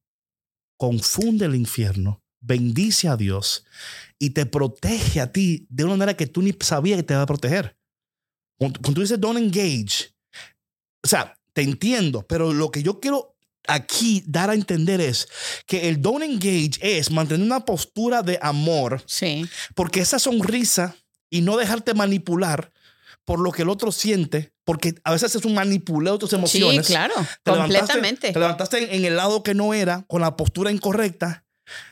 confunde 0.77 1.45
el 1.45 1.55
infierno, 1.55 2.23
bendice 2.39 3.07
a 3.07 3.17
Dios 3.17 3.65
y 4.19 4.31
te 4.31 4.45
protege 4.45 5.19
a 5.21 5.31
ti 5.31 5.65
de 5.69 5.83
una 5.83 5.93
manera 5.93 6.15
que 6.15 6.27
tú 6.27 6.41
ni 6.41 6.55
sabías 6.59 6.97
que 6.97 7.03
te 7.03 7.15
va 7.15 7.23
a 7.23 7.27
proteger. 7.27 7.77
Cuando, 8.57 8.79
cuando 8.79 8.95
tú 8.95 9.01
dices 9.01 9.19
don't 9.19 9.37
engage, 9.39 10.13
o 11.03 11.07
sea, 11.07 11.37
te 11.53 11.61
entiendo, 11.61 12.25
pero 12.27 12.53
lo 12.53 12.71
que 12.71 12.83
yo 12.83 12.99
quiero 12.99 13.33
aquí 13.67 14.23
dar 14.25 14.49
a 14.49 14.53
entender 14.53 15.01
es 15.01 15.27
que 15.65 15.89
el 15.89 16.01
don't 16.01 16.23
engage 16.23 16.79
es 16.81 17.11
mantener 17.11 17.45
una 17.45 17.65
postura 17.65 18.21
de 18.21 18.37
amor 18.41 19.01
sí. 19.05 19.45
porque 19.75 20.01
esa 20.01 20.19
sonrisa 20.19 20.95
y 21.29 21.41
no 21.41 21.57
dejarte 21.57 21.93
manipular 21.93 22.71
por 23.25 23.39
lo 23.39 23.51
que 23.51 23.61
el 23.61 23.69
otro 23.69 23.91
siente, 23.91 24.53
porque 24.65 24.95
a 25.03 25.11
veces 25.11 25.35
es 25.35 25.45
un 25.45 25.53
manipuleo 25.53 26.13
de 26.13 26.19
tus 26.19 26.29
Sí, 26.31 26.35
emociones. 26.35 26.87
claro. 26.87 27.13
Te 27.43 27.51
levantaste- 27.51 27.57
completamente. 27.79 28.31
Te 28.33 28.39
levantaste 28.39 28.95
en, 28.95 29.05
el 29.05 29.15
lado 29.15 29.43
que 29.43 29.53
no 29.53 29.73
era, 29.73 30.03
con 30.07 30.21
la 30.21 30.35
postura 30.35 30.71
incorrecta. 30.71 31.45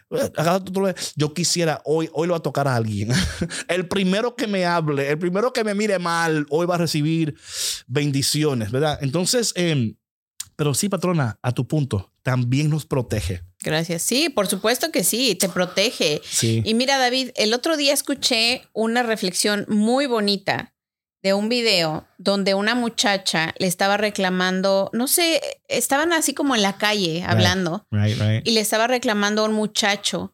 Eh. 0.10 0.32
Yo 1.16 1.34
quisiera, 1.34 1.82
hoy, 1.86 2.10
hoy 2.12 2.28
lo 2.28 2.34
va 2.34 2.40
a 2.40 2.44
tocar 2.44 2.68
a 2.68 2.76
alguien. 2.76 3.10
El 3.70 3.88
primero 3.88 4.36
que 4.36 4.46
me 4.48 4.66
hable, 4.66 5.10
el 5.10 5.18
primero 5.18 5.54
que 5.54 5.64
me 5.64 5.74
mire 5.74 5.98
mal, 6.00 6.46
hoy 6.50 6.66
va 6.66 6.76
a 6.76 6.80
recibir 6.80 7.36
bendiciones, 7.88 8.72
¿verdad? 8.72 9.00
Entonces, 9.02 9.54
em, 9.56 9.96
pero 10.58 10.74
sí, 10.74 10.90
patrona, 10.90 11.40
a 11.42 11.54
tu 11.54 11.66
punto, 11.66 12.12
también 12.24 12.70
nos 12.70 12.86
protege. 12.86 13.44
Gracias. 13.64 14.04
Sí, 14.04 14.30
por 14.30 14.48
supuesto 14.48 14.92
que 14.92 15.04
sí, 15.06 15.36
te 15.36 15.48
protege. 15.48 16.22
Sí. 16.30 16.62
Y 16.66 16.74
mira, 16.74 16.98
David, 16.98 17.30
el 17.36 17.54
otro 17.54 17.78
día 17.78 17.94
escuché 17.94 18.68
una 18.74 19.04
reflexión 19.04 19.66
muy 19.70 20.06
bonita 20.08 20.74
de 21.24 21.34
un 21.34 21.50
video 21.50 22.08
donde 22.18 22.54
una 22.56 22.74
muchacha 22.76 23.54
le 23.60 23.68
estaba 23.68 23.98
reclamando, 23.98 24.90
no 24.94 25.08
sé, 25.08 25.42
estaban 25.68 26.14
así 26.14 26.34
como 26.34 26.56
en 26.56 26.62
la 26.64 26.78
calle 26.78 27.24
hablando 27.24 27.86
Right, 27.92 28.18
right. 28.20 28.48
y 28.48 28.52
le 28.52 28.60
estaba 28.62 28.88
reclamando 28.88 29.44
a 29.44 29.46
un 29.46 29.54
muchacho 29.54 30.34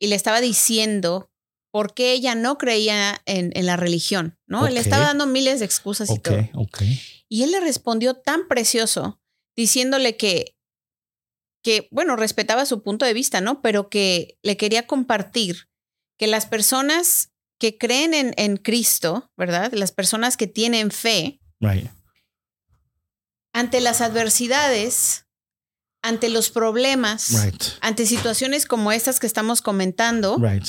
y 0.00 0.06
le 0.06 0.16
estaba 0.16 0.40
diciendo 0.40 1.30
por 1.70 1.94
qué 1.94 2.12
ella 2.12 2.34
no 2.34 2.58
creía 2.58 3.20
en, 3.26 3.50
en 3.54 3.66
la 3.66 3.76
religión, 3.76 4.38
¿no? 4.46 4.68
Le 4.68 4.80
estaba 4.80 5.04
dando 5.06 5.26
miles 5.26 5.58
de 5.60 5.64
excusas 5.64 6.10
y 6.10 6.18
todo. 6.18 6.48
ok. 6.54 6.82
Y 7.28 7.44
él 7.44 7.50
le 7.52 7.60
respondió 7.60 8.14
tan 8.14 8.46
precioso, 8.46 9.20
diciéndole 9.56 10.16
que, 10.18 10.54
que, 11.62 11.88
bueno, 11.90 12.16
respetaba 12.16 12.66
su 12.66 12.82
punto 12.82 13.06
de 13.06 13.14
vista, 13.14 13.40
¿no? 13.40 13.62
Pero 13.62 13.88
que 13.88 14.38
le 14.42 14.56
quería 14.58 14.86
compartir 14.86 15.68
que 16.18 16.26
las 16.26 16.44
personas 16.46 17.31
que 17.62 17.78
creen 17.78 18.12
en, 18.12 18.34
en 18.38 18.56
Cristo, 18.56 19.30
¿verdad? 19.36 19.70
Las 19.72 19.92
personas 19.92 20.36
que 20.36 20.48
tienen 20.48 20.90
fe, 20.90 21.38
Right. 21.60 21.88
ante 23.52 23.80
las 23.80 24.00
adversidades, 24.00 25.26
ante 26.02 26.28
los 26.28 26.50
problemas, 26.50 27.28
Right. 27.44 27.62
ante 27.80 28.04
situaciones 28.06 28.66
como 28.66 28.90
estas 28.90 29.20
que 29.20 29.28
estamos 29.28 29.62
comentando, 29.62 30.38
Right. 30.38 30.66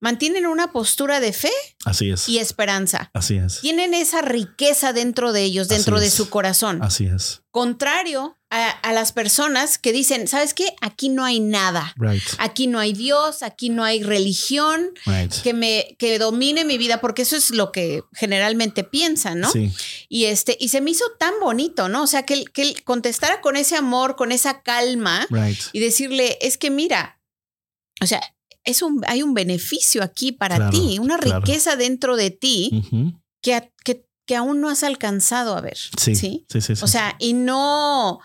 Mantienen 0.00 0.46
una 0.46 0.72
postura 0.72 1.20
de 1.20 1.32
fe 1.32 1.52
Así 1.84 2.10
es. 2.10 2.28
y 2.28 2.38
esperanza. 2.38 3.10
Así 3.14 3.36
es. 3.36 3.60
Tienen 3.60 3.94
esa 3.94 4.20
riqueza 4.22 4.92
dentro 4.92 5.32
de 5.32 5.42
ellos, 5.42 5.68
dentro 5.68 5.98
de 6.00 6.10
su 6.10 6.28
corazón. 6.28 6.82
Así 6.82 7.06
es. 7.06 7.42
Contrario 7.50 8.36
a, 8.50 8.68
a 8.70 8.92
las 8.92 9.12
personas 9.12 9.78
que 9.78 9.92
dicen, 9.92 10.28
¿sabes 10.28 10.52
qué? 10.52 10.76
Aquí 10.82 11.08
no 11.08 11.24
hay 11.24 11.40
nada. 11.40 11.94
Right. 11.96 12.22
Aquí 12.38 12.66
no 12.66 12.78
hay 12.78 12.92
Dios, 12.92 13.42
aquí 13.42 13.70
no 13.70 13.82
hay 13.84 14.02
religión 14.02 14.90
Right. 15.06 15.32
que 15.42 15.54
me 15.54 15.96
que 15.98 16.18
domine 16.18 16.64
mi 16.66 16.76
vida, 16.76 17.00
porque 17.00 17.22
eso 17.22 17.34
es 17.36 17.50
lo 17.50 17.72
que 17.72 18.02
generalmente 18.12 18.84
piensan, 18.84 19.40
¿no? 19.40 19.50
Sí. 19.50 19.72
Y 20.10 20.26
este, 20.26 20.56
y 20.60 20.68
se 20.68 20.82
me 20.82 20.90
hizo 20.90 21.04
tan 21.18 21.32
bonito, 21.40 21.88
¿no? 21.88 22.02
O 22.02 22.06
sea, 22.06 22.24
que 22.24 22.34
él, 22.34 22.52
que 22.52 22.74
contestara 22.84 23.40
con 23.40 23.56
ese 23.56 23.76
amor, 23.76 24.16
con 24.16 24.30
esa 24.30 24.60
calma 24.62 25.26
Right. 25.30 25.58
y 25.72 25.80
decirle, 25.80 26.38
es 26.42 26.58
que 26.58 26.70
mira, 26.70 27.18
o 28.02 28.06
sea, 28.06 28.20
es 28.66 28.82
un, 28.82 29.02
hay 29.06 29.22
un 29.22 29.32
beneficio 29.32 30.02
aquí 30.02 30.32
para 30.32 30.56
Claro, 30.56 30.70
ti, 30.72 30.98
una 30.98 31.16
claro. 31.18 31.40
riqueza 31.40 31.76
dentro 31.76 32.16
de 32.16 32.30
ti 32.30 32.82
que, 33.40 33.54
a- 33.54 33.70
que, 33.84 34.06
que 34.26 34.36
aún 34.36 34.60
no 34.60 34.68
has 34.68 34.82
alcanzado 34.82 35.56
a 35.56 35.60
ver. 35.60 35.76
Sí. 35.76 36.14
¿sí? 36.14 36.46
Sí, 36.50 36.60
sí, 36.60 36.76
sí. 36.76 36.84
O 36.84 36.86
sea, 36.86 37.16
y 37.18 37.32
no, 37.32 38.18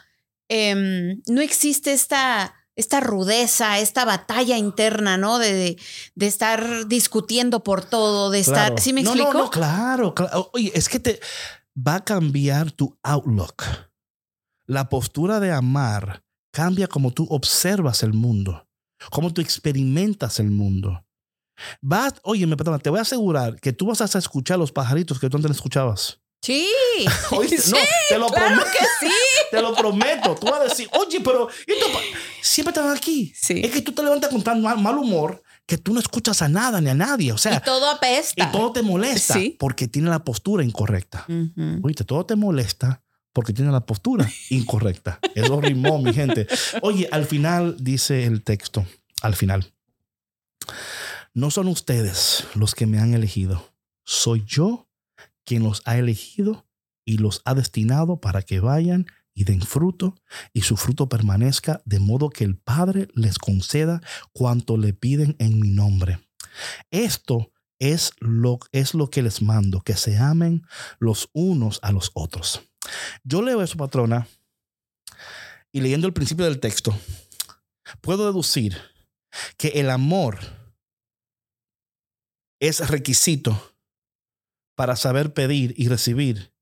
em, 0.49 1.21
no 1.27 1.41
existe 1.41 1.93
esta, 1.93 2.55
esta 2.75 2.99
rudeza, 2.99 3.79
esta 3.79 4.03
batalla 4.05 4.57
interna, 4.57 5.17
¿no? 5.17 5.37
De, 5.39 5.53
de, 5.53 5.77
de 6.15 6.27
estar 6.27 6.87
discutiendo 6.87 7.63
por 7.63 7.85
todo, 7.85 8.29
de 8.31 8.39
estar. 8.39 8.67
Claro. 8.69 8.81
¿Sí 8.81 8.93
me 8.93 9.03
No, 9.03 9.11
explico? 9.11 9.33
No, 9.33 9.39
no, 9.45 9.49
claro, 9.51 10.13
claro. 10.15 10.49
Oye, 10.53 10.71
es 10.73 10.89
que 10.89 10.99
te 10.99 11.19
va 11.77 11.95
a 11.95 12.03
cambiar 12.03 12.71
tu 12.71 12.97
outlook. 13.03 13.63
La 14.65 14.89
postura 14.89 15.39
de 15.39 15.51
amar 15.51 16.23
cambia 16.51 16.87
como 16.87 17.11
tú 17.11 17.27
observas 17.29 18.03
el 18.03 18.13
mundo, 18.13 18.67
como 19.09 19.33
tú 19.33 19.41
experimentas 19.41 20.39
el 20.39 20.51
mundo. 20.51 21.03
Vas, 21.81 22.13
oye, 22.23 22.45
me 22.47 22.57
perdona, 22.57 22.79
te 22.79 22.89
voy 22.89 22.99
a 22.99 23.03
asegurar 23.03 23.59
que 23.59 23.71
tú 23.73 23.87
vas 23.87 24.01
a 24.15 24.17
escuchar 24.19 24.57
los 24.59 24.71
pajaritos 24.71 25.19
que 25.19 25.29
tú 25.29 25.37
antes 25.37 25.51
escuchabas. 25.51 26.19
Sí. 26.43 26.67
Oye, 27.31 27.55
Sí, 27.59 27.71
no, 27.71 27.77
te 28.09 28.17
lo 28.17 28.27
claro 28.29 28.47
prometo. 28.55 28.71
que 28.71 28.85
sí. 29.07 29.13
Te 29.51 29.61
lo 29.61 29.75
prometo. 29.75 30.33
Tú 30.35 30.47
vas 30.47 30.61
a 30.61 30.63
decir, 30.63 30.89
oye, 30.97 31.19
pero 31.21 31.49
siempre 32.41 32.71
están 32.71 32.89
aquí. 32.95 33.31
Sí. 33.35 33.61
Es 33.63 33.69
que 33.71 33.81
tú 33.81 33.91
te 33.91 34.01
levantas 34.01 34.29
con 34.31 34.41
tan 34.41 34.59
mal, 34.61 34.79
mal 34.79 34.97
humor 34.97 35.43
que 35.67 35.77
tú 35.77 35.93
no 35.93 35.99
escuchas 35.99 36.41
a 36.41 36.47
nada 36.49 36.79
ni 36.81 36.89
a 36.89 36.95
nadie. 36.95 37.31
O 37.31 37.37
sea, 37.37 37.57
Y 37.57 37.59
todo 37.65 37.87
apesta. 37.91 38.43
y 38.43 38.51
todo 38.51 38.71
te 38.71 38.81
molesta 38.81 39.33
Sí. 39.35 39.55
porque 39.59 39.87
tiene 39.87 40.09
la 40.09 40.23
postura 40.23 40.63
incorrecta. 40.63 41.25
Ujú. 41.27 41.79
Oye, 41.83 41.93
todo 41.95 42.25
te 42.25 42.35
molesta 42.35 43.03
porque 43.33 43.53
tiene 43.53 43.71
la 43.71 43.85
postura 43.85 44.29
incorrecta. 44.49 45.19
Eso 45.35 45.61
rimó, 45.61 45.99
mi 45.99 46.13
gente. 46.13 46.47
Oye, 46.81 47.07
al 47.11 47.25
final 47.25 47.77
dice 47.79 48.25
el 48.25 48.43
texto, 48.43 48.85
al 49.21 49.35
final, 49.35 49.71
no 51.33 51.51
son 51.51 51.67
ustedes 51.67 52.45
los 52.55 52.75
que 52.75 52.85
me 52.85 52.99
han 52.99 53.13
elegido, 53.13 53.73
soy 54.03 54.43
yo 54.45 54.89
quien 55.45 55.63
los 55.63 55.81
ha 55.85 55.97
elegido 55.97 56.67
y 57.05 57.17
los 57.17 57.41
ha 57.45 57.53
destinado 57.53 58.19
para 58.19 58.41
que 58.41 58.59
vayan 58.59 59.07
y 59.33 59.45
den 59.45 59.61
fruto 59.61 60.15
y 60.53 60.61
su 60.61 60.77
fruto 60.77 61.07
permanezca 61.09 61.81
de 61.85 61.99
modo 61.99 62.29
que 62.29 62.43
el 62.43 62.57
Padre 62.57 63.07
les 63.15 63.37
conceda 63.37 64.01
cuanto 64.33 64.77
le 64.77 64.93
piden 64.93 65.35
en 65.39 65.59
mi 65.59 65.69
nombre. 65.69 66.19
Esto 66.91 67.51
es 67.79 68.11
lo, 68.19 68.59
es 68.71 68.93
lo 68.93 69.09
que 69.09 69.23
les 69.23 69.41
mando, 69.41 69.81
que 69.81 69.95
se 69.95 70.17
amen 70.17 70.63
los 70.99 71.29
unos 71.33 71.79
a 71.81 71.91
los 71.91 72.11
otros. 72.13 72.61
Yo 73.23 73.41
leo 73.41 73.61
eso, 73.61 73.77
patrona, 73.77 74.27
y 75.71 75.81
leyendo 75.81 76.07
el 76.07 76.13
principio 76.13 76.45
del 76.45 76.59
texto, 76.59 76.97
puedo 78.01 78.25
deducir 78.25 78.77
que 79.57 79.69
el 79.79 79.89
amor 79.89 80.39
es 82.59 82.89
requisito 82.89 83.75
para 84.75 84.95
saber 84.95 85.33
pedir 85.33 85.73
y 85.77 85.87
recibir 85.87 86.53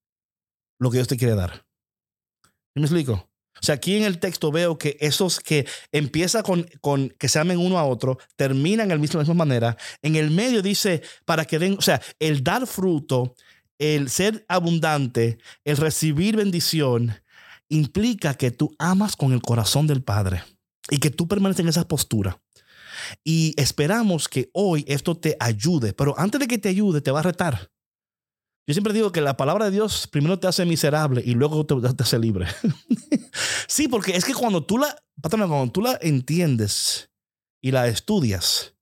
lo 0.80 0.90
que 0.92 0.98
Dios 0.98 1.08
te 1.08 1.18
quiere 1.18 1.36
dar. 1.36 1.66
¿Sí 2.44 2.80
¿Me 2.80 2.84
explico? 2.84 3.30
O 3.62 3.66
sea, 3.66 3.76
aquí 3.76 3.98
en 3.98 4.04
el 4.04 4.20
texto 4.20 4.52
veo 4.52 4.78
que 4.78 4.98
esos 5.02 5.40
que 5.40 5.68
empieza 5.92 6.44
con, 6.44 6.70
con 6.80 7.10
que 7.10 7.28
se 7.28 7.40
amen 7.40 7.58
uno 7.58 7.78
a 7.78 7.84
otro, 7.84 8.18
terminan 8.38 8.88
de 8.88 8.96
la 8.96 9.02
misma 9.02 9.34
manera. 9.34 9.76
En 10.02 10.16
el 10.16 10.32
medio 10.32 10.62
dice 10.62 11.02
para 11.26 11.46
que 11.46 11.60
den, 11.60 11.76
o 11.78 11.82
sea, 11.82 12.02
el 12.20 12.44
dar 12.44 12.66
fruto, 12.68 13.36
el 13.80 14.10
ser 14.10 14.46
abundante, 14.48 15.40
el 15.64 15.78
recibir 15.78 16.36
bendición, 16.36 17.16
implica 17.70 18.34
que 18.34 18.52
tú 18.52 18.76
amas 18.78 19.16
con 19.16 19.32
el 19.32 19.42
corazón 19.42 19.88
del 19.88 20.04
Padre 20.04 20.44
y 20.90 21.00
que 21.00 21.10
tú 21.10 21.28
permaneces 21.28 21.62
en 21.62 21.70
esa 21.70 21.88
postura. 21.88 22.42
Y 23.24 23.54
esperamos 23.58 24.28
que 24.28 24.50
hoy 24.54 24.84
esto 24.88 25.16
te 25.18 25.38
ayude, 25.40 25.94
pero 25.94 26.14
antes 26.20 26.40
de 26.40 26.48
que 26.48 26.58
te 26.58 26.70
ayude, 26.70 27.02
te 27.02 27.12
va 27.12 27.20
a 27.20 27.24
retar. 27.24 27.72
Yo 28.68 28.74
siempre 28.74 28.94
digo 28.94 29.12
que 29.12 29.22
la 29.22 29.38
palabra 29.38 29.66
de 29.66 29.72
Dios 29.72 30.08
primero 30.08 30.38
te 30.38 30.48
hace 30.48 30.66
miserable 30.66 31.24
y 31.26 31.34
luego 31.34 31.66
te, 31.66 31.76
te 31.76 32.04
hace 32.04 32.20
libre. 32.20 32.48
sí, 33.68 33.88
porque 33.88 34.16
es 34.16 34.26
que 34.26 34.34
cuando 34.34 34.64
tú 34.64 34.78
la, 34.78 34.96
cuando 35.22 35.72
tú 35.72 35.82
la 35.82 35.98
entiendes 36.02 37.10
y 37.62 37.72
la 37.72 37.88
estudias, 37.88 38.76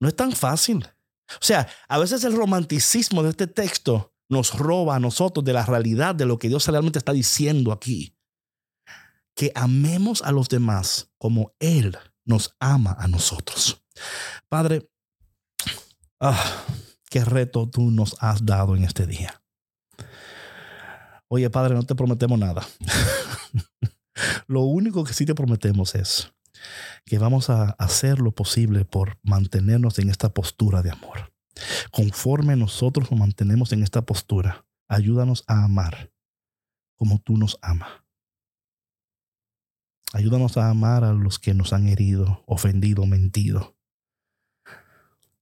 no 0.00 0.08
es 0.08 0.16
tan 0.16 0.32
fácil. 0.32 0.86
O 1.32 1.42
sea, 1.44 1.68
a 1.88 1.98
veces 1.98 2.24
el 2.24 2.34
romanticismo 2.34 3.22
de 3.22 3.30
este 3.30 3.46
texto 3.46 4.14
nos 4.28 4.56
roba 4.58 4.96
a 4.96 5.00
nosotros 5.00 5.44
de 5.44 5.52
la 5.52 5.64
realidad 5.64 6.14
de 6.14 6.26
lo 6.26 6.38
que 6.38 6.48
Dios 6.48 6.66
realmente 6.66 6.98
está 6.98 7.12
diciendo 7.12 7.72
aquí. 7.72 8.14
Que 9.34 9.52
amemos 9.54 10.22
a 10.22 10.32
los 10.32 10.48
demás 10.48 11.10
como 11.18 11.54
Él 11.60 11.96
nos 12.24 12.56
ama 12.60 12.96
a 12.98 13.08
nosotros. 13.08 13.82
Padre, 14.48 14.90
ah, 16.20 16.64
qué 17.08 17.24
reto 17.24 17.68
tú 17.68 17.90
nos 17.90 18.16
has 18.20 18.44
dado 18.44 18.76
en 18.76 18.84
este 18.84 19.06
día. 19.06 19.42
Oye, 21.28 21.50
Padre, 21.50 21.74
no 21.74 21.82
te 21.82 21.94
prometemos 21.94 22.38
nada. 22.38 22.66
lo 24.46 24.62
único 24.62 25.04
que 25.04 25.12
sí 25.12 25.26
te 25.26 25.34
prometemos 25.34 25.94
es 25.94 26.32
que 27.04 27.18
vamos 27.18 27.50
a 27.50 27.70
hacer 27.78 28.18
lo 28.18 28.32
posible 28.32 28.84
por 28.84 29.18
mantenernos 29.22 29.98
en 29.98 30.08
esta 30.10 30.32
postura 30.32 30.82
de 30.82 30.90
amor. 30.90 31.32
Conforme 31.90 32.56
nosotros 32.56 33.10
nos 33.10 33.20
mantenemos 33.20 33.72
en 33.72 33.82
esta 33.82 34.02
postura, 34.02 34.66
ayúdanos 34.88 35.44
a 35.46 35.64
amar 35.64 36.12
como 36.96 37.18
tú 37.18 37.36
nos 37.36 37.58
amas. 37.62 37.90
Ayúdanos 40.12 40.56
a 40.56 40.70
amar 40.70 41.04
a 41.04 41.12
los 41.12 41.38
que 41.38 41.54
nos 41.54 41.72
han 41.72 41.86
herido, 41.86 42.42
ofendido, 42.46 43.04
mentido. 43.06 43.76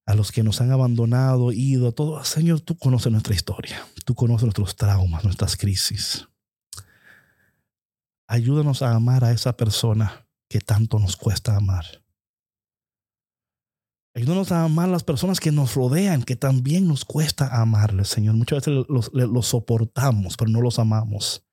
A 0.05 0.15
los 0.15 0.33
que 0.33 0.43
nos 0.43 0.61
han 0.61 0.73
abandonado, 0.73 1.53
ido, 1.53 1.93
todo. 1.93 2.23
Señor, 2.25 2.61
tú 2.61 2.77
conoces 2.77 3.11
nuestra 3.13 3.35
historia. 3.35 3.85
Tú 4.05 4.15
conoces 4.15 4.45
nuestros 4.45 4.77
traumas, 4.77 5.25
nuestras 5.25 5.57
crisis. 5.57 6.29
Ayúdanos 8.27 8.83
a 8.83 8.93
amar 8.93 9.25
a 9.25 9.33
esa 9.33 9.57
persona 9.57 10.27
que 10.49 10.61
tanto 10.61 10.99
nos 10.99 11.17
cuesta 11.17 11.57
amar. 11.57 12.03
Ayúdanos 14.17 14.51
a 14.51 14.65
amar 14.65 14.89
a 14.89 14.93
las 14.93 15.05
personas 15.05 15.41
que 15.41 15.53
nos 15.53 15.75
rodean, 15.75 16.23
que 16.23 16.37
también 16.37 16.89
nos 16.89 17.05
cuesta 17.05 17.61
amarles, 17.61 18.09
Señor. 18.09 18.35
Muchas 18.35 18.65
veces 18.65 18.87
los, 18.89 19.47
soportamos, 19.47 20.39
pero 20.39 20.51
no 20.51 20.63
los 20.63 20.79
amamos. 20.79 21.47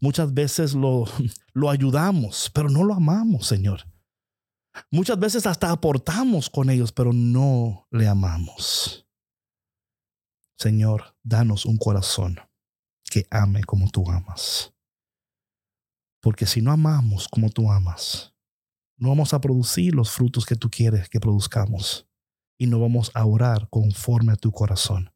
Muchas 0.00 0.34
veces 0.34 0.74
lo 1.54 1.70
ayudamos, 1.70 2.50
pero 2.52 2.68
no 2.68 2.84
lo 2.84 2.92
amamos, 2.92 3.46
Señor. 3.46 3.86
Muchas 4.90 5.18
veces 5.18 5.46
hasta 5.46 5.70
aportamos 5.70 6.50
con 6.50 6.68
ellos, 6.68 6.92
pero 6.92 7.14
no 7.14 7.88
le 7.90 8.06
amamos. 8.06 9.06
Señor, 10.58 11.16
danos 11.22 11.64
un 11.64 11.78
corazón 11.78 12.38
que 13.10 13.26
ame 13.30 13.64
como 13.64 13.88
tú 13.88 14.10
amas. 14.10 14.74
Porque 16.20 16.44
si 16.44 16.60
no 16.60 16.70
amamos 16.70 17.28
como 17.28 17.48
tú 17.48 17.72
amas, 17.72 18.33
no 18.96 19.08
vamos 19.08 19.34
a 19.34 19.40
producir 19.40 19.94
los 19.94 20.10
frutos 20.10 20.46
que 20.46 20.56
tú 20.56 20.70
quieres 20.70 21.08
que 21.08 21.20
produzcamos 21.20 22.06
y 22.58 22.66
no 22.66 22.80
vamos 22.80 23.10
a 23.14 23.24
orar 23.26 23.68
conforme 23.68 24.32
a 24.32 24.36
tu 24.36 24.52
corazón. 24.52 25.12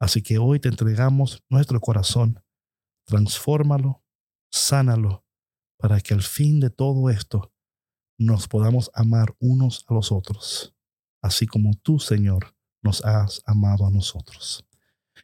Así 0.00 0.22
que 0.22 0.38
hoy 0.38 0.60
te 0.60 0.68
entregamos 0.68 1.42
nuestro 1.48 1.80
corazón, 1.80 2.42
transfórmalo, 3.04 4.02
sánalo, 4.50 5.24
para 5.76 6.00
que 6.00 6.14
al 6.14 6.22
fin 6.22 6.60
de 6.60 6.70
todo 6.70 7.10
esto 7.10 7.52
nos 8.18 8.48
podamos 8.48 8.90
amar 8.94 9.36
unos 9.38 9.84
a 9.88 9.94
los 9.94 10.10
otros, 10.10 10.74
así 11.22 11.46
como 11.46 11.74
tú, 11.74 11.98
Señor, 11.98 12.54
nos 12.82 13.04
has 13.04 13.42
amado 13.46 13.86
a 13.86 13.90
nosotros. 13.90 14.64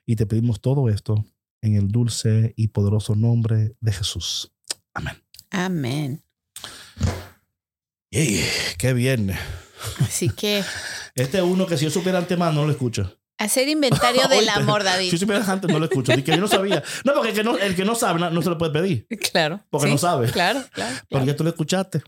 Y 0.06 0.16
te 0.16 0.26
pedimos 0.26 0.60
todo 0.60 0.88
esto 0.88 1.24
en 1.60 1.76
el 1.76 1.88
dulce 1.88 2.52
y 2.56 2.68
poderoso 2.68 3.14
nombre 3.14 3.76
de 3.80 3.92
Jesús. 3.92 4.52
Amén. 4.92 5.16
Amén. 5.50 6.22
¡Qué 8.78 8.92
bien! 8.94 9.36
Así 10.00 10.28
que 10.30 10.62
Este 11.16 11.38
es 11.38 11.42
uno 11.42 11.66
que 11.66 11.76
si 11.76 11.84
yo 11.84 11.90
supiera 11.90 12.18
antemano 12.18 12.60
no 12.60 12.66
lo 12.66 12.70
escucho. 12.70 13.18
hacer 13.38 13.68
inventario 13.68 14.28
del 14.28 14.48
amor, 14.48 14.84
David. 14.84 15.06
Si 15.06 15.12
yo 15.12 15.18
supiera 15.18 15.44
antes 15.50 15.68
no 15.68 15.80
lo 15.80 15.86
escucho. 15.86 16.14
Di 16.14 16.22
que 16.22 16.30
yo 16.30 16.38
no 16.38 16.46
sabía. 16.46 16.82
No, 17.04 17.12
porque 17.12 17.30
el 17.30 17.34
que 17.34 17.42
no, 17.42 17.58
el 17.58 17.74
que 17.74 17.84
no 17.84 17.96
sabe 17.96 18.20
no, 18.20 18.30
no 18.30 18.40
se 18.40 18.50
lo 18.50 18.56
puede 18.56 18.72
pedir. 18.72 19.08
Claro. 19.32 19.64
Porque 19.68 19.90
no 19.90 19.98
sabe. 19.98 20.30
Claro, 20.30 20.62
claro. 20.72 20.94
Porque 21.08 21.24
claro. 21.24 21.36
tú 21.36 21.42
lo 21.44 21.50
escuchaste. 21.50 22.02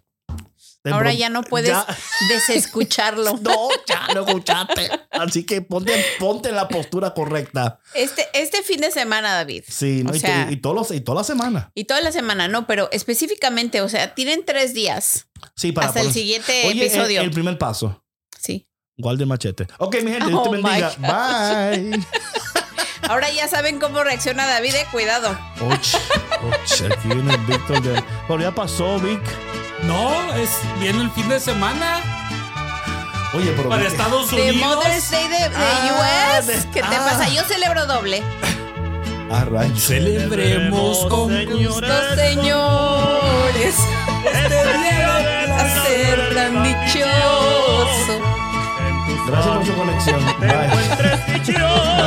Ahora 0.93 1.13
ya 1.13 1.29
no 1.29 1.43
puedes 1.43 1.71
Ya- 1.71 1.87
desescucharlo. 2.29 3.37
no, 3.43 3.69
ya 3.87 4.09
lo 4.15 4.27
escuchaste. 4.27 4.91
Así 5.11 5.45
que 5.45 5.63
ponte, 5.63 5.93
ponte 6.19 6.49
en 6.51 6.57
la 6.57 6.69
postura 6.69 7.15
correcta. 7.15 7.81
Este, 7.95 8.27
este 8.35 8.63
fin 8.63 8.81
de 8.81 8.91
semana, 8.91 9.33
David. 9.35 9.65
Sí, 9.69 10.03
¿no? 10.05 10.11
O 10.13 10.15
y, 10.15 10.21
te- 10.21 10.27
sea- 10.27 10.49
y, 10.51 10.57
todos 10.57 10.77
los- 10.77 10.91
y 10.91 11.01
toda 11.01 11.19
la 11.21 11.25
semana. 11.25 11.71
Y 11.75 11.85
toda 11.85 12.01
la 12.01 12.13
semana, 12.13 12.49
no, 12.49 12.67
pero 12.67 12.89
específicamente, 12.93 13.81
o 13.81 13.89
sea, 13.89 14.15
tienen 14.15 14.45
tres 14.45 14.75
días 14.75 15.27
Sí, 15.55 15.73
para 15.73 15.89
hasta 15.89 16.01
el 16.01 16.13
siguiente 16.13 16.65
Oye, 16.67 16.81
el- 16.83 16.87
episodio. 16.87 17.21
El, 17.23 17.31
primer 17.31 17.59
paso. 17.59 18.05
Sí. 18.41 18.69
Guarde 18.99 19.27
machete. 19.27 19.67
Ok, 19.79 19.97
mi 20.03 20.11
gente, 20.13 20.27
Dios 20.29 20.41
Oh 20.43 20.51
te 20.51 20.57
my 20.57 20.63
bendiga. 20.63 20.91
Bye. 20.99 22.07
Ahora 23.09 23.31
ya 23.31 23.47
saben 23.47 23.79
cómo 23.79 24.03
reacciona 24.03 24.47
David, 24.47 24.75
eh, 24.75 24.87
cuidado. 24.91 25.31
Och, 25.61 25.71
och, 25.71 26.93
aquí 26.93 27.09
viene 27.09 27.37
Víctor 27.47 27.81
de. 27.83 28.03
Bueno, 28.27 28.43
ya 28.43 28.53
pasó, 28.53 28.99
Vic. 28.99 29.21
No, 29.83 30.33
es 30.35 30.51
viene 30.81 31.03
el 31.03 31.11
fin 31.11 31.29
de 31.29 31.39
semana 31.41 32.01
Oye, 33.35 33.53
pero. 33.57 33.69
para 33.69 33.87
Estados 33.87 34.31
De 34.31 34.51
Unidos. 34.51 34.77
Mother's 34.77 35.11
Day 35.11 35.29
de, 35.29 35.49
de 35.51 35.57
Ah, 35.57 36.39
US. 36.41 36.47
de- 36.47 36.71
¿Qué 36.71 36.81
te 36.83 36.97
ah. 36.97 37.05
pasa? 37.05 37.29
Yo 37.29 37.43
celebro 37.45 37.87
doble. 37.87 38.23
Ah, 39.31 39.45
rayos. 39.51 39.81
Celebremos 39.83 41.07
con 41.07 41.29
gusto, 41.47 41.87
señores. 42.17 43.77
Este 44.25 44.79
día 44.79 45.15
de 45.19 45.47
placer 45.55 46.35
tan 46.35 46.63
dichoso. 46.63 48.21
Gracias 49.27 49.57
por 49.57 49.67
su 49.67 49.75
conexión. 49.75 50.25
Bye. 50.41 50.65
encuentres 50.65 51.27
dichoso. 51.27 52.07